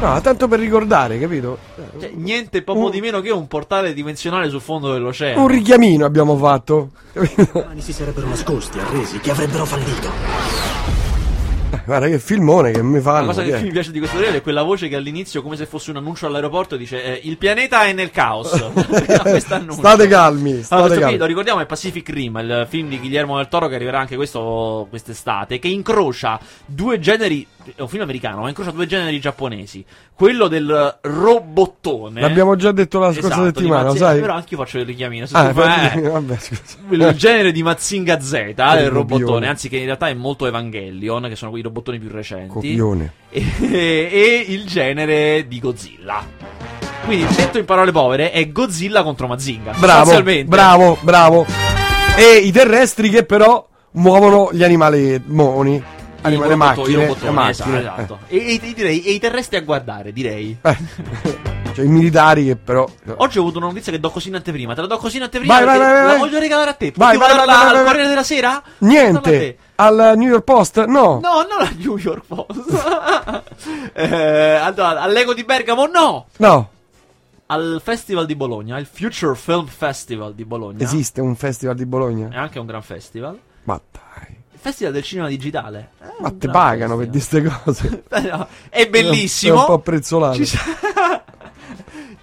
[0.00, 1.58] No, tanto per ricordare, capito?
[1.98, 5.40] Cioè, niente poco di meno che un portale dimensionale sul fondo dell'oceano.
[5.42, 6.90] Un richiamino abbiamo fatto.
[7.12, 7.66] capito?
[7.74, 10.08] I si sarebbero nascosti, arresi, che avrebbero fallito.
[11.88, 13.26] Guarda che filmone che mi La fanno.
[13.28, 13.62] cosa chi che è?
[13.62, 16.26] mi piace di questo trailer è quella voce che all'inizio, come se fosse un annuncio
[16.26, 18.52] all'aeroporto, dice: eh, Il pianeta è nel caos.
[19.38, 21.06] State calmi, state Allora, calmi.
[21.08, 24.16] film, lo ricordiamo, è Pacific Rim, il film di Guillermo del Toro che arriverà anche
[24.16, 27.46] questo quest'estate, che incrocia due generi.
[27.74, 29.84] È un film americano, ma incrocia due generi giapponesi.
[30.14, 32.20] Quello del robottone.
[32.22, 34.20] L'abbiamo già detto la scorsa Esatto, settimana, Mazinga- sai?
[34.20, 35.26] Però anche io faccio il richiamino.
[35.32, 36.62] Ah, fai- fai- vabbè, scusa.
[36.88, 39.46] il genere di Mazinga Z, eh, il robottone, copione.
[39.48, 42.48] anzi che in realtà è molto Evangelion, che sono quei robottoni più recenti.
[42.48, 43.12] Copione.
[43.30, 46.24] E, e il genere di Godzilla.
[47.04, 49.72] Quindi, detto in parole povere, è Godzilla contro Mazinga.
[49.78, 51.46] Bravo, bravo, bravo.
[52.16, 55.82] E i terrestri che però muovono gli animali moni.
[56.20, 56.56] Animali I robotto- i
[56.92, 57.06] macchine.
[57.06, 58.18] robottoni, macchine, esatto, esatto.
[58.26, 60.56] E, e- e direi, e i terrestri a guardare, direi.
[60.60, 60.76] eh.
[61.78, 62.88] Cioè i militari che però...
[63.18, 64.74] Oggi ho avuto una notizia che do così in anteprima.
[64.74, 65.54] Te la do così in anteprima.
[65.54, 66.92] Vai, vai, vai, la voglio regalare a te.
[66.96, 67.84] Vai, vai, vai, vai, al.
[67.84, 68.60] Corriere della Sera?
[68.78, 69.58] Niente.
[69.76, 70.84] Al New York Post?
[70.86, 71.20] No.
[71.20, 73.42] No, non al New York Post.
[73.94, 76.26] eh, allora, all'Ego di Bergamo, no.
[76.38, 76.70] No.
[77.46, 80.82] Al Festival di Bologna, il Future Film Festival di Bologna.
[80.82, 82.28] Esiste un festival di Bologna?
[82.28, 83.38] È anche un gran festival.
[83.62, 84.34] Ma dai.
[84.52, 85.90] Il Festival del cinema digitale.
[86.18, 88.02] Ma te pagano per di ste cose.
[88.20, 89.54] No, È bellissimo.
[89.54, 90.34] È un po' prezzolato.
[90.34, 90.58] Ci sa-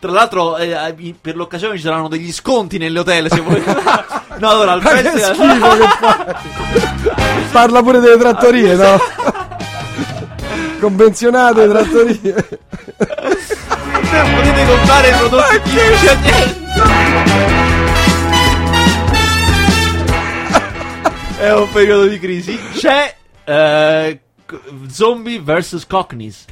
[0.06, 3.28] Tra l'altro, eh, per l'occasione ci saranno degli sconti nelle hotel.
[3.28, 3.74] Se volete.
[4.38, 5.34] no, allora, al festival.
[5.34, 7.46] schifo che fai.
[7.52, 9.00] Parla pure delle trattorie, no?
[10.80, 12.34] Convenzionate trattorie.
[12.96, 16.64] Potete comprare i prodotti tipici a niente.
[21.40, 22.60] È un periodo di crisi.
[22.76, 24.20] C'è eh,
[24.92, 26.46] Zombie vs Cockneys.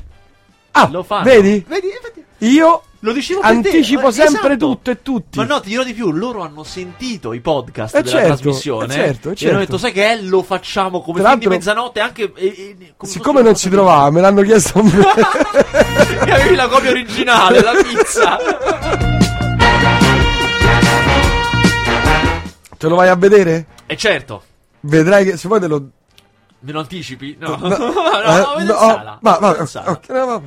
[0.72, 1.26] Ah, Lo fanno.
[1.26, 1.64] vedi?
[1.68, 2.23] Vedi, vedi?
[2.46, 3.56] Io Lo dicevo per te.
[3.56, 4.58] anticipo Eh, sempre esatto.
[4.58, 5.38] tutto e tutti.
[5.38, 8.86] Ma no, ti dirò di più, loro hanno sentito i podcast Eh, della certo, trasmissione
[8.86, 9.56] eh, certo, eh, e certo.
[9.56, 10.22] hanno detto, sai che è?
[10.22, 12.32] Lo facciamo come Tra film di mezzanotte anche...
[12.36, 12.46] E,
[12.80, 14.90] e- come Siccome non ci trovava, me l'hanno chiesto a me.
[14.92, 18.38] fosse- avevi la copia originale, la pizza.
[22.78, 23.66] Te lo vai a vedere?
[23.86, 24.44] e certo,
[24.82, 25.82] Vedrai che se vuoi te lo.
[26.60, 27.38] me lo anticipi?
[27.40, 29.20] No, no, No, no, eh, no, vedo in no, sala.
[29.22, 29.92] va, vedo va, in sala.
[29.92, 30.46] ok, no, vabbè.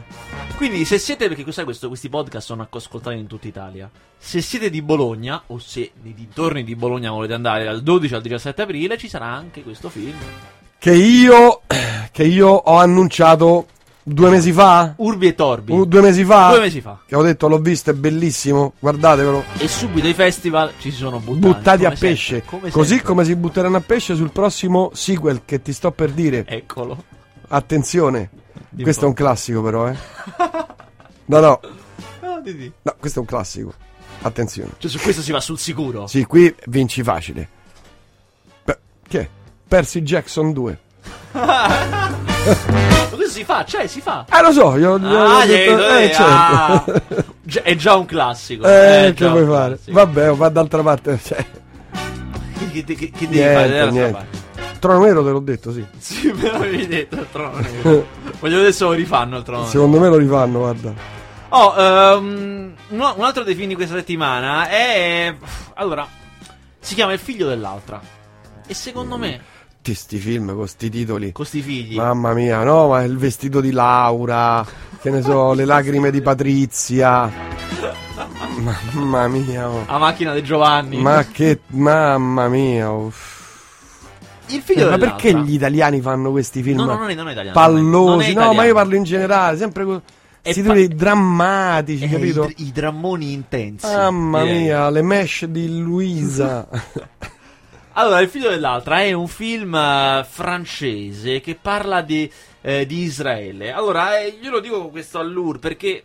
[0.57, 4.71] Quindi se siete, perché sai questo, questi podcast sono ascoltati in tutta Italia, se siete
[4.71, 8.97] di Bologna o se nei dintorni di Bologna volete andare dal 12 al 17 aprile
[8.97, 10.17] ci sarà anche questo film.
[10.79, 11.61] Che io.
[12.17, 13.67] Che io ho annunciato
[14.03, 14.95] due mesi fa.
[14.97, 15.73] Urbi e Torbi.
[15.73, 16.49] Uh, due mesi fa.
[16.49, 17.01] Due mesi fa.
[17.07, 18.73] Che ho detto l'ho visto, è bellissimo.
[18.79, 19.45] Guardatevelo.
[19.59, 21.39] E subito i festival ci si sono buttati.
[21.39, 22.43] Buttati a sempre, pesce.
[22.47, 23.07] come Così sempre.
[23.07, 26.47] come si butteranno a pesce sul prossimo sequel che ti sto per dire.
[26.47, 27.05] Eccolo.
[27.49, 28.31] Attenzione.
[28.71, 29.97] Dimmi questo è un classico, però, eh.
[31.29, 31.61] No, no.
[32.21, 32.41] Ah.
[32.83, 33.73] No, questo è un classico.
[34.23, 34.71] Attenzione.
[34.79, 36.07] Cioè su questo si va sul sicuro.
[36.07, 37.49] Sì, qui vinci facile.
[38.65, 38.79] Beh,
[39.09, 39.29] che è?
[39.67, 40.79] Percy Jackson 2.
[41.33, 44.25] Ma questo si fa, cioè si fa.
[44.31, 46.85] Eh, lo so, io, io Ah, detto- niente, eh, ah.
[46.87, 47.25] certo.
[47.43, 48.65] Gi- È già un classico.
[48.67, 49.75] Eh, è che vuoi fare?
[49.75, 49.93] classico.
[49.93, 51.19] Vabbè, va d'altra parte.
[51.23, 51.45] Cioè,
[52.73, 53.69] Che, che- che- che devi niente, fare?
[53.69, 54.27] Dall'altra niente.
[54.79, 55.85] Trono nero te l'ho detto, sì.
[55.99, 58.07] Sì, me l'avevi detto il trono nero.
[58.41, 59.71] Voglio se lo rifanno il trono nero.
[59.71, 60.95] Secondo me lo rifanno, guarda.
[61.49, 65.35] Oh, ehm, un un altro dei film di questa settimana è.
[65.75, 66.07] Allora,
[66.81, 68.01] si chiama Il figlio dell'altra.
[68.67, 69.41] E secondo me.
[69.77, 71.33] tutti sti film con sti titoli.
[71.33, 71.97] Con sti figli.
[71.97, 74.67] Mamma mia, no, ma il vestito di Laura,
[75.01, 77.31] che ne so, le lacrime di Patrizia.
[78.59, 79.69] Mamma mia.
[79.69, 79.85] oh.
[79.87, 81.01] La macchina di Giovanni.
[81.01, 82.91] Ma che mamma mia.
[82.91, 83.36] uff.
[84.49, 87.29] Il figlio Eh, ma perché gli italiani fanno questi film No, no, non è- non
[87.29, 88.33] è italiano, pallosi?
[88.35, 90.01] No, ma io parlo in generale, sempre con
[90.41, 92.45] È questi pa- drammatici, Eh, capito?
[92.45, 93.87] I, dr- i drammoni intensi.
[93.87, 94.63] Mamma direi.
[94.63, 96.69] mia, le mesh di Luisa.
[97.99, 102.31] Allora, Il figlio dell'altra è un film eh, francese che parla di,
[102.61, 103.73] eh, di Israele.
[103.73, 106.05] Allora, eh, io lo dico con questo allure perché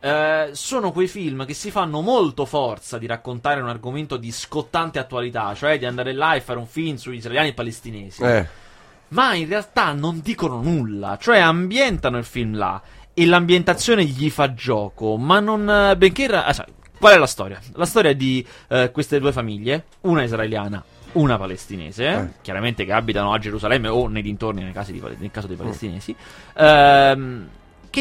[0.00, 4.98] eh, sono quei film che si fanno molto forza di raccontare un argomento di scottante
[4.98, 8.22] attualità, cioè di andare là e fare un film sugli israeliani e palestinesi.
[8.22, 8.46] eh.
[9.08, 12.82] Ma in realtà non dicono nulla, cioè ambientano il film là
[13.14, 15.68] e l'ambientazione gli fa gioco, ma non...
[15.70, 16.26] eh, benché...
[16.26, 16.66] ra- ah,
[16.98, 17.60] qual è la storia?
[17.74, 20.82] La storia di eh, queste due famiglie, una israeliana,
[21.12, 22.28] una palestinese, Eh.
[22.42, 26.14] chiaramente che abitano a Gerusalemme o nei dintorni nel caso, di, nel caso dei palestinesi,
[26.56, 27.48] ehm,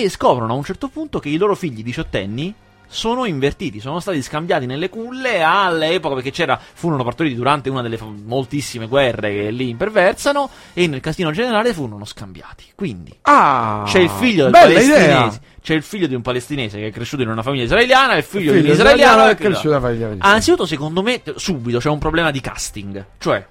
[0.02, 2.54] che scoprono a un certo punto che i loro figli diciottenni
[2.88, 7.98] sono invertiti, sono stati scambiati nelle culle all'epoca perché c'era, furono partoriti durante una delle
[8.26, 12.66] moltissime guerre che lì imperversano e nel casino generale furono scambiati.
[12.76, 15.34] Quindi Ah, c'è il figlio del palestinese, idea.
[15.62, 18.24] c'è il figlio di un palestinese che è cresciuto in una famiglia israeliana e il
[18.24, 20.36] figlio, Il di un israeliano israeliano è cresciuto in una famiglia palestinese.
[20.36, 23.06] Anzitutto, secondo me, subito c'è un problema di casting.
[23.18, 23.46] Cioè,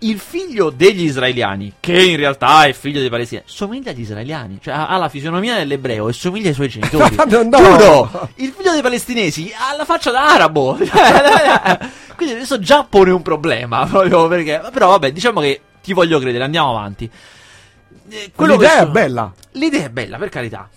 [0.00, 4.58] il figlio degli israeliani, che in realtà è figlio dei palestinesi, somiglia agli israeliani.
[4.62, 7.16] Cioè, ha la fisionomia dell'ebreo e somiglia ai suoi genitori.
[7.30, 7.58] No, no.
[7.58, 8.28] Giuro!
[8.36, 10.76] Il figlio dei palestinesi ha la faccia da arabo.
[12.16, 13.86] Quindi adesso già pone un problema.
[13.88, 14.60] Proprio perché.
[14.72, 17.10] Però, vabbè, diciamo che ti voglio credere, andiamo avanti.
[18.08, 19.32] Eh, L'idea è so- bella.
[19.52, 20.68] L'idea è bella, per carità.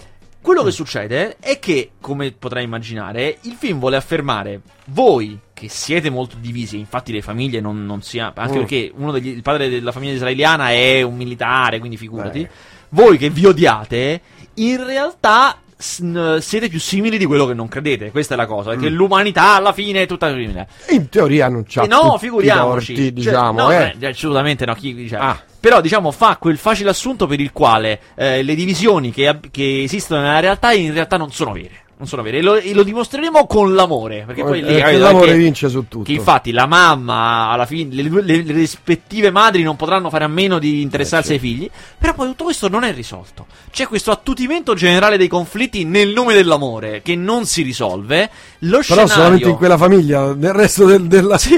[0.41, 6.09] Quello che succede è che, come potrai immaginare, il film vuole affermare voi che siete
[6.09, 8.59] molto divisi, infatti le famiglie non, non si ha- anche Mm.
[8.59, 12.47] perché uno degli, il padre della famiglia israeliana è un militare, quindi figurati.
[12.89, 14.21] Voi che vi odiate,
[14.55, 18.11] in realtà siete più simili di quello che non credete.
[18.11, 18.95] Questa è la cosa, perché Mm.
[18.95, 20.67] l'umanità alla fine è tutta simile.
[20.91, 22.93] In teoria non c'ha Eh no, figuriamoci.
[22.93, 23.95] torti, Cioè, diciamo, no, eh.
[23.99, 24.73] eh, assolutamente no.
[24.75, 25.41] Chi, dice- Ah.
[25.59, 30.21] Però, diciamo, fa quel facile assunto per il quale eh, le divisioni che, che esistono
[30.21, 31.82] nella realtà in realtà non sono vere.
[31.95, 32.39] Non sono vere.
[32.39, 34.23] E lo, e lo dimostreremo con l'amore.
[34.25, 36.03] Perché poi lì Eh, l'amore che- vince su tutto.
[36.03, 40.27] Che infatti la mamma, alla fine, le, le- le rispettive madri non potranno fare a
[40.27, 41.69] meno di interessarsi Eh, ai figli.
[41.97, 43.45] Però poi tutto questo non è risolto.
[43.71, 48.29] C'è questo attutimento generale dei conflitti nel nome dell'amore che non si risolve.
[48.59, 49.07] Lo Però scenario.
[49.07, 51.55] solamente in quella famiglia, nel resto del- della si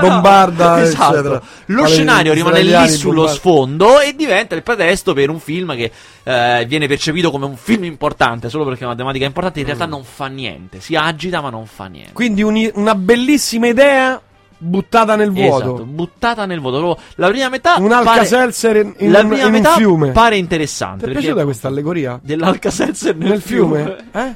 [0.00, 1.12] bombarda, Esatto.
[1.14, 1.42] eccetera.
[1.66, 5.90] Lo Quale- scenario rimane lì sullo sfondo e diventa il pretesto per un film che
[6.24, 9.60] eh, viene percepito come un film importante solo perché è una tematica importante.
[9.60, 9.68] In Mm.
[9.86, 10.80] Realtà non fa niente.
[10.80, 12.12] Si agita, ma non fa niente.
[12.12, 14.20] Quindi uni- una bellissima idea
[14.58, 15.64] buttata nel vuoto.
[15.64, 16.98] Esatto, buttata nel vuoto.
[17.16, 17.76] La prima metà.
[17.78, 20.10] Un Alka-Seltzer in, in un, prima in un fiume.
[20.12, 21.04] pare interessante.
[21.04, 22.18] Ti è piaciuta questa allegoria?
[22.22, 23.96] Dell'Alka-Seltzer nel, Nel fiume?
[24.12, 24.34] Eh?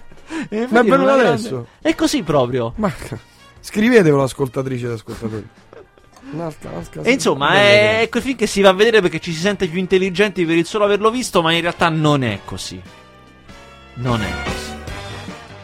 [0.49, 1.67] E Ma è venuta adesso?
[1.81, 2.73] È così proprio.
[2.77, 2.93] Ma
[3.61, 5.49] scrivetevelo, ascoltatrici ed ascoltatori.
[6.33, 9.41] Un Alka- E insomma, è quel film che si va a vedere perché ci si
[9.41, 12.81] sente più intelligenti per il solo averlo visto, ma in realtà non è così.
[13.95, 14.60] Non è così.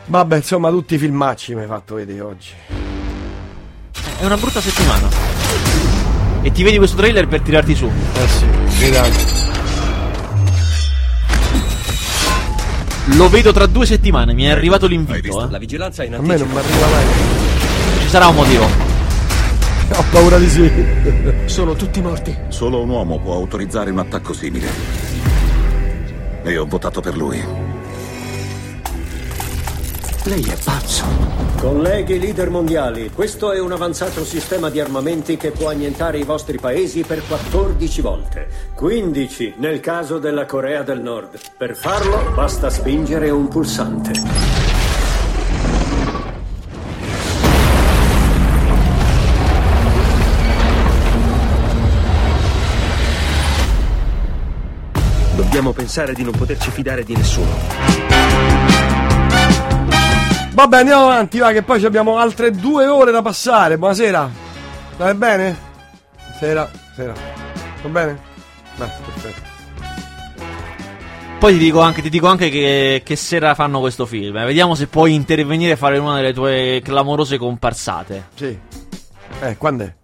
[0.09, 2.51] Vabbè, insomma, tutti i filmacci mi hai fatto vedere oggi.
[4.19, 5.09] È una brutta settimana.
[6.43, 7.87] E ti vedi questo trailer per tirarti su.
[7.87, 8.47] Eh sì,
[8.79, 9.09] vediamo.
[13.17, 15.45] Lo vedo tra due settimane, mi è arrivato l'invito.
[15.45, 15.51] eh.
[15.51, 17.05] La vigilanza è in A me non mi arriva mai.
[18.03, 18.65] Ci sarà un motivo.
[18.65, 20.71] Ho paura di sì.
[21.47, 22.37] Sono tutti morti.
[22.49, 24.69] Solo un uomo può autorizzare un attacco simile.
[26.45, 27.66] E ho votato per lui.
[30.27, 31.05] Lei è pazzo.
[31.57, 36.59] Colleghi leader mondiali, questo è un avanzato sistema di armamenti che può annientare i vostri
[36.59, 38.49] paesi per 14 volte.
[38.75, 41.39] 15 nel caso della Corea del Nord.
[41.57, 44.11] Per farlo basta spingere un pulsante.
[55.37, 58.16] Dobbiamo pensare di non poterci fidare di nessuno.
[60.57, 63.77] Vabbè, andiamo avanti, va, che poi ci abbiamo altre due ore da passare.
[63.77, 64.31] Buonasera.
[64.95, 65.55] Stai bene?
[66.39, 67.13] Sera, sera.
[67.83, 68.19] Va bene?
[68.77, 69.43] Beh, perfetto.
[71.39, 74.35] Poi ti dico anche, ti dico anche che, che sera fanno questo film.
[74.39, 74.47] eh.
[74.47, 78.29] Vediamo se puoi intervenire e fare una delle tue clamorose comparsate.
[78.35, 78.59] Sì.
[79.41, 79.95] Eh, quando è?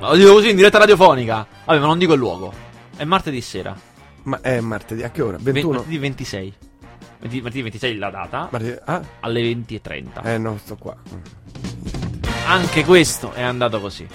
[0.00, 1.46] Lo dico così in diretta radiofonica.
[1.64, 2.52] Vabbè, ma non dico il luogo.
[2.96, 3.72] È martedì sera.
[4.24, 5.36] Ma è martedì, a che ora?
[5.40, 5.72] Ve- 21?
[5.74, 6.54] martedì 26.
[7.20, 8.48] Martedì, martedì 26 la data.
[8.50, 9.00] Martedì- ah?
[9.20, 10.24] Alle 20.30.
[10.24, 10.96] Eh no, sto qua.
[12.46, 14.06] Anche questo è andato così.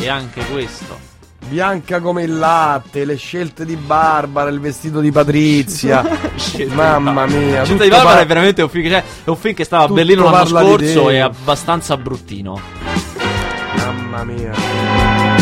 [0.00, 1.16] E anche questo
[1.48, 6.02] Bianca come il latte, le scelte di Barbara, il vestito di Patrizia.
[6.74, 7.64] Mamma mia.
[7.64, 9.64] Scelta tutto di Barbara par- è veramente un film che, cioè, è un film che
[9.64, 12.60] stava a Berlino l'anno scorso e abbastanza bruttino.
[13.76, 15.37] Mamma mia.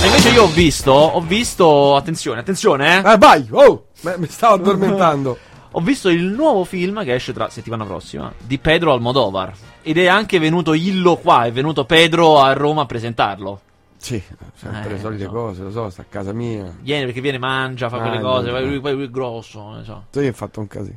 [0.00, 3.12] E invece io ho visto, ho visto, attenzione, attenzione, eh.
[3.12, 3.86] Eh, vai, oh,
[4.16, 5.38] mi stavo addormentando.
[5.72, 9.52] Ho visto il nuovo film che esce tra settimana prossima di Pedro Almodovar.
[9.82, 13.60] Ed è anche venuto Illo qua, è venuto Pedro a Roma a presentarlo.
[13.98, 14.20] Sì,
[14.54, 15.30] sempre Eh, le solite so.
[15.30, 16.74] cose, lo so, sta a casa mia.
[16.80, 19.60] Viene perché viene, mangia, fa quelle Ah, cose, no, poi lui, poi lui è grosso,
[19.60, 20.04] non so.
[20.10, 20.96] Tu hai fatto un casino.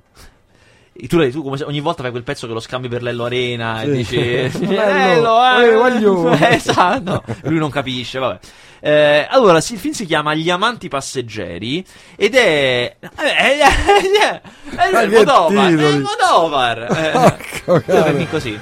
[1.08, 3.86] Tu, tu come ogni volta fai quel pezzo che lo scambi per Lello Arena Sì.
[3.86, 4.16] e dici
[4.68, 7.24] Lello, Lello, eh, voglio." eh, esatto.
[7.44, 8.40] Lui non capisce, vabbè.
[8.84, 11.86] Eh, allora, il film si chiama Gli amanti passeggeri
[12.16, 14.42] ed è eh, eh, eh,
[14.76, 16.02] è il Modovar, è il.
[16.02, 17.38] Modovar.
[17.66, 18.58] Eh, così.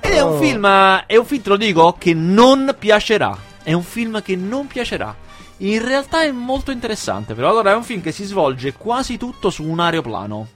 [0.00, 0.38] Ed è un Oh.
[0.38, 0.66] film,
[1.06, 3.36] è un film, te lo dico, che non piacerà.
[3.62, 5.14] È un film che non piacerà.
[5.58, 9.50] In realtà è molto interessante, però allora è un film che si svolge quasi tutto
[9.50, 10.46] su un aeroplano.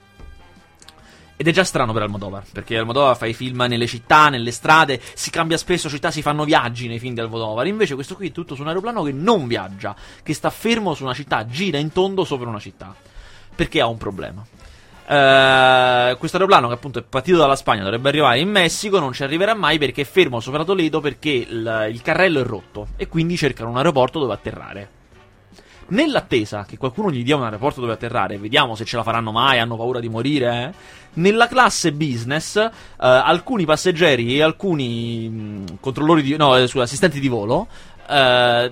[1.41, 4.99] Ed è già strano per Almodovar, perché Almodovar fa i film nelle città, nelle strade,
[5.13, 7.65] si cambia spesso città, si fanno viaggi nei film di Almodovar.
[7.65, 11.03] Invece questo qui è tutto su un aeroplano che non viaggia, che sta fermo su
[11.03, 12.93] una città, gira in tondo sopra una città.
[13.55, 14.45] Perché ha un problema.
[15.07, 19.23] Eh, questo aeroplano che appunto è partito dalla Spagna dovrebbe arrivare in Messico, non ci
[19.23, 23.37] arriverà mai perché è fermo sopra Toledo perché il, il carrello è rotto e quindi
[23.37, 24.98] cercano un aeroporto dove atterrare.
[25.89, 29.59] Nell'attesa che qualcuno gli dia un aeroporto dove atterrare, vediamo se ce la faranno mai,
[29.59, 30.73] hanno paura di morire.
[30.73, 37.19] eh, Nella classe business, eh, alcuni passeggeri e alcuni mh, controllori di, no, eh, assistenti
[37.19, 37.67] di volo
[38.07, 38.71] eh,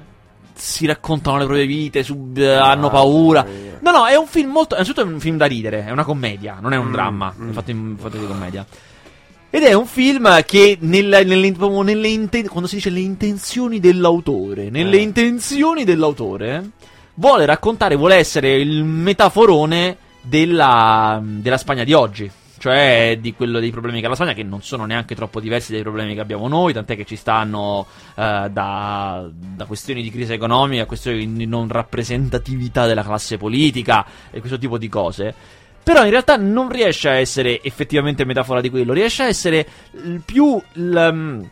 [0.53, 3.45] si raccontano le proprie vite, sub- eh, hanno paura.
[3.80, 4.74] No, no, è un film molto.
[4.76, 7.34] Innanzitutto è un film da ridere, è una commedia, non è un Mm, dramma.
[7.38, 7.49] mm.
[7.49, 8.65] È fatto in fatto di commedia.
[9.49, 11.51] Ed è un film che nella- nelle,
[11.84, 15.01] nelle inten- quando si dice le intenzioni dell'autore, nelle Eh.
[15.01, 16.72] intenzioni dell'autore,
[17.18, 22.32] vuole raccontare, vuole essere il metaforone della, della Spagna di oggi.
[22.59, 25.72] Cioè di quello dei problemi che ha la Spagna, che non sono neanche troppo diversi
[25.72, 30.34] dai problemi che abbiamo noi, tant'è che ci stanno eh, da, da questioni di crisi
[30.34, 35.34] economica questioni di non rappresentatività della classe politica e questo tipo di cose.
[35.84, 39.65] Però in realtà non riesce a essere effettivamente metafora di quello, riesce a essere
[40.26, 41.43] più mm,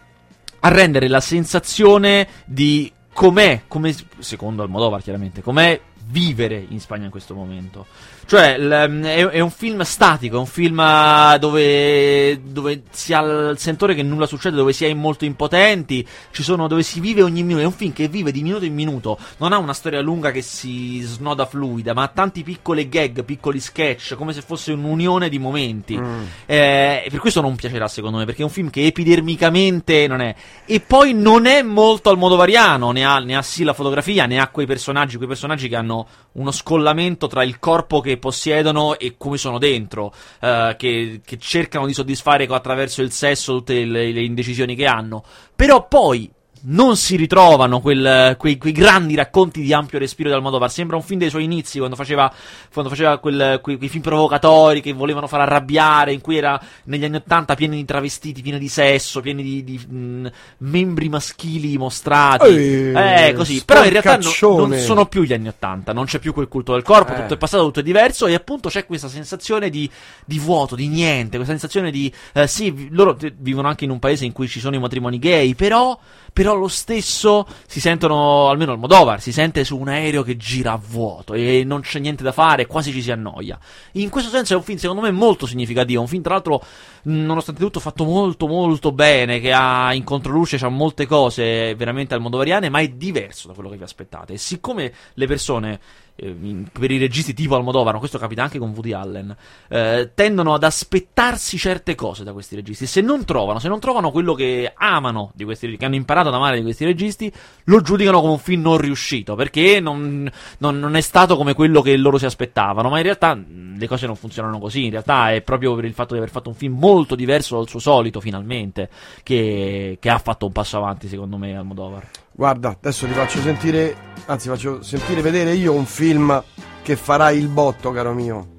[0.61, 7.11] a rendere la sensazione di com'è, come secondo Almodovar chiaramente, com'è vivere in Spagna in
[7.11, 7.85] questo momento.
[8.27, 13.57] Cioè, mm, è, un film statico, è un film eh, dove, dove si ha il
[13.59, 17.43] sentore che nulla succede, dove si è molto impotenti, ci sono, dove si vive ogni
[17.43, 17.61] minuto.
[17.61, 20.41] È un film che vive di minuto in minuto, non ha una storia lunga che
[20.41, 25.37] si snoda fluida, ma ha tanti piccoli gag, piccoli sketch, come se fosse un'unione di
[25.37, 25.95] momenti.
[25.95, 26.23] Mm.
[26.47, 30.33] Eh, per questo non piacerà secondo me, perché è un film che epidermicamente non è.
[30.65, 34.47] E poi non è molto almodovariano, ne ha, ne ha sì la fotografia, ne ha
[34.47, 39.37] quei personaggi, quei personaggi che hanno uno scollamento tra il corpo che possiedono e come
[39.37, 44.75] sono dentro, eh, che, che cercano di soddisfare attraverso il sesso tutte le, le indecisioni
[44.75, 45.23] che hanno.
[45.55, 46.31] Però poi
[46.61, 50.71] non si ritrovano quel- quei, quei grandi racconti di ampio respiro di Almodovar.
[50.71, 52.31] Sembra un film dei suoi inizi, quando faceva,
[52.73, 57.05] quando faceva quel- quei, quei film provocatori che volevano far arrabbiare, in cui era negli
[57.05, 62.47] anni Ottanta pieni di travestiti, pieni di sesso, pieni di, di, mh, membri maschili mostrati.
[62.47, 63.63] Eh, eh, così.
[63.65, 66.73] Però in realtà no- non sono più gli anni Ottanta, non c'è più quel culto
[66.73, 67.15] del corpo, Eh.
[67.15, 69.89] tutto è passato, tutto è diverso e appunto c'è questa sensazione di,
[70.25, 74.25] di vuoto, di niente, questa sensazione di eh, sì, loro vivono anche in un paese
[74.25, 75.97] in cui ci sono i matrimoni gay, però
[76.35, 80.73] però lo stesso si sentono, almeno al Modovar, si sente su un aereo che gira
[80.73, 83.57] a vuoto e non c'è niente da fare, quasi ci si annoia.
[83.93, 86.61] In questo senso è un film secondo me molto significativo, un film tra l'altro
[87.03, 92.67] nonostante tutto fatto molto molto bene, che ha in controluce c'ha molte cose veramente almodovariane,
[92.67, 94.33] ma è diverso da quello che vi aspettate.
[94.33, 95.79] E siccome le persone
[96.15, 99.35] per i registi tipo Almodovar, ma questo capita anche con Woody Allen,
[99.67, 102.85] eh, tendono ad aspettarsi certe cose da questi registi.
[102.85, 106.35] Se non trovano, se non trovano quello che amano di questi che hanno imparato ad
[106.35, 107.31] amare di questi registi,
[107.65, 111.81] lo giudicano come un film non riuscito, perché non, non- non è stato come quello
[111.81, 112.89] che loro si aspettavano.
[112.89, 113.37] Ma in realtà
[113.77, 114.85] le cose non funzionano così.
[114.85, 117.67] In realtà è proprio per il fatto di aver fatto un film molto diverso dal
[117.67, 118.89] suo solito, finalmente,
[119.23, 122.07] che, che ha fatto un passo avanti, secondo me, Almodovar.
[122.37, 126.43] Guarda, adesso ti faccio sentire, anzi faccio sentire vedere io un film
[126.83, 128.57] che farà il botto, caro mio.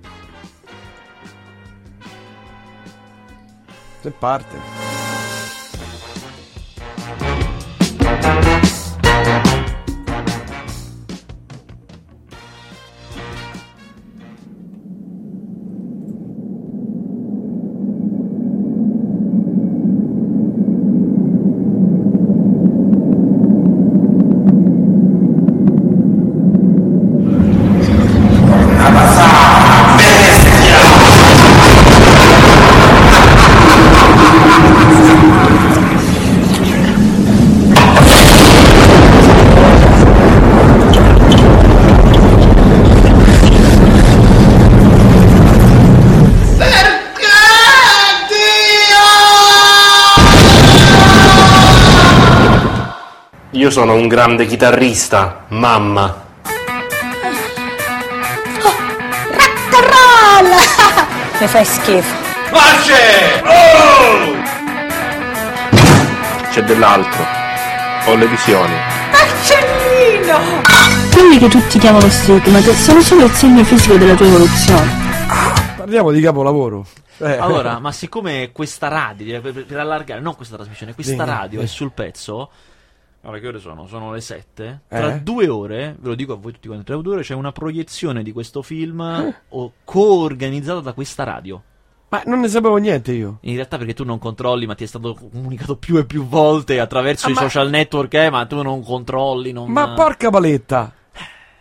[4.00, 4.85] Se parte.
[53.56, 56.24] Io sono un grande chitarrista, mamma.
[59.70, 60.50] Roll!
[61.40, 62.14] Mi fai schifo.
[62.50, 63.42] Pace!
[63.46, 64.34] Oh!
[66.50, 67.24] C'è dell'altro.
[68.04, 68.74] Ho le visioni.
[69.10, 70.38] Marcellino!
[71.14, 74.90] Quelli che tutti chiamano stigmate sono solo il segno fisico della tua evoluzione.
[75.78, 76.86] Parliamo di capolavoro.
[77.16, 77.38] Eh.
[77.38, 81.64] Allora, ma siccome questa radio, per, per allargare, non questa trasmissione, questa Dimmi, radio eh.
[81.64, 82.50] è sul pezzo.
[83.26, 83.88] Guarda che ore sono?
[83.88, 84.82] Sono le 7.
[84.86, 85.20] Tra Eh?
[85.20, 88.22] due ore, ve lo dico a voi tutti quanti, tra due ore c'è una proiezione
[88.22, 91.60] di questo film o- co-organizzata da questa radio.
[92.10, 93.38] Ma non ne sapevo niente io.
[93.40, 96.78] In realtà perché tu non controlli, ma ti è stato comunicato più e più volte
[96.78, 99.72] attraverso Ah, i ma- social network, eh, ma tu non controlli, non...
[99.72, 100.92] Ma porca paletta.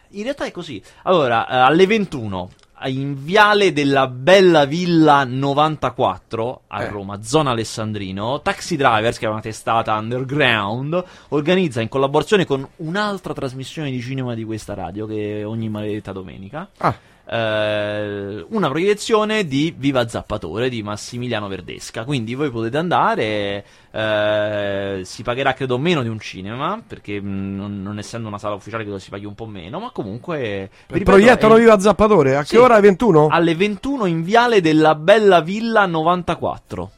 [0.10, 0.80] In realtà è così.
[1.02, 2.50] Allora, eh, alle 21,
[2.84, 6.90] in Viale della Bella Villa 94 a Eh.
[6.90, 13.34] Roma, zona Alessandrino, Taxi Drivers, che è una testata underground, organizza in collaborazione con un'altra
[13.34, 16.70] trasmissione di cinema di questa radio, che è ogni maledetta domenica.
[16.78, 16.96] Ah.
[17.28, 22.04] Eh, una proiezione di Viva Zappatore di Massimiliano Verdesca.
[22.04, 23.66] Quindi voi potete andare.
[23.92, 26.82] eh, si pagherà credo meno di un cinema.
[26.86, 29.80] Perché mh, non, non essendo una sala ufficiale, credo si paghi un po' meno.
[29.80, 30.70] Ma comunque.
[30.88, 32.36] ripeto, Proiettano è- Viva Zappatore.
[32.36, 32.56] A Sì.
[32.56, 32.80] che ora?
[32.80, 33.28] 21?
[33.32, 36.92] Alle 21 in viale della Bella Villa 94.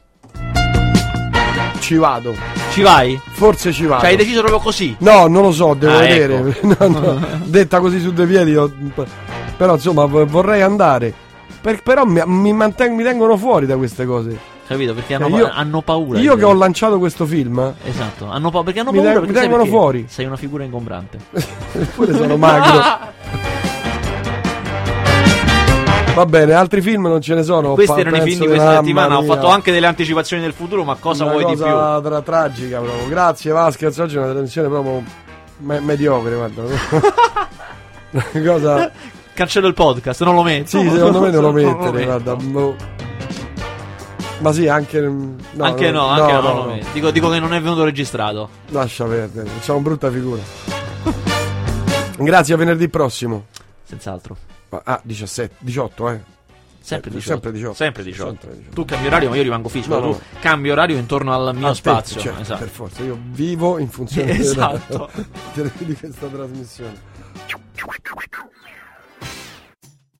[1.80, 2.34] Ci vado.
[2.72, 3.18] Ci vai?
[3.30, 4.00] Forse ci vado.
[4.02, 4.94] Cioè, hai deciso proprio così?
[4.98, 6.48] No, non lo so, devo Ah, vedere.
[6.48, 6.76] ecco.
[6.86, 8.70] No, no, Detta così su due piedi, ho-
[9.58, 11.12] però insomma vorrei andare.
[11.60, 14.38] Per- però mi, mi manten- mi tengono fuori da queste cose.
[14.66, 14.94] Capito?
[14.94, 16.18] Perché Eh, hanno, io- hanno paura.
[16.20, 19.34] Io che ho lanciato questo film, Esatto, hanno pa- perché hanno Mi paura te- perché
[19.34, 20.06] mi tengono fuori.
[20.08, 21.18] Sei una figura ingombrante.
[21.72, 22.80] eppure sono magro.
[26.14, 27.74] Va bene, altri film non ce ne sono.
[27.74, 29.18] Questi erano i film di questa settimana.
[29.18, 31.62] Ho fatto anche delle anticipazioni del futuro, ma cosa Una vuoi di più?
[31.62, 33.08] cosa tra- tragica proprio.
[33.08, 35.02] Grazie Vasquez, oggi è una trasmissione proprio
[35.58, 36.62] me- mediocre, guarda.
[38.10, 38.90] Una cosa
[39.38, 40.80] Cancello il podcast, non lo metto.
[40.80, 42.34] Sì, secondo me non lo mettere, guarda.
[42.34, 42.74] boh.
[44.40, 46.86] Ma sì, anche no, anche no, anche no, non lo metto.
[46.92, 48.48] Dico, dico che non è venuto registrato.
[48.70, 50.42] Lascia perdere, facciamo brutta figura.
[52.18, 53.46] Grazie a venerdì prossimo.
[53.84, 54.36] Senz'altro.
[54.82, 56.20] Ah, 17, 18, eh.
[56.80, 57.30] Sempre Eh, 18.
[57.32, 57.74] Sempre 18.
[57.74, 58.28] Sempre 18.
[58.30, 58.74] Sempre 18.
[58.74, 59.88] Tu cambi orario, ma io rimango fisso.
[59.88, 60.20] No, tu no.
[60.40, 62.20] cambi orario intorno al mio A te, spazio.
[62.20, 62.58] certo, esatto.
[62.58, 65.08] Per forza, io vivo in funzione Esatto.
[65.54, 67.06] della- di questa trasmissione.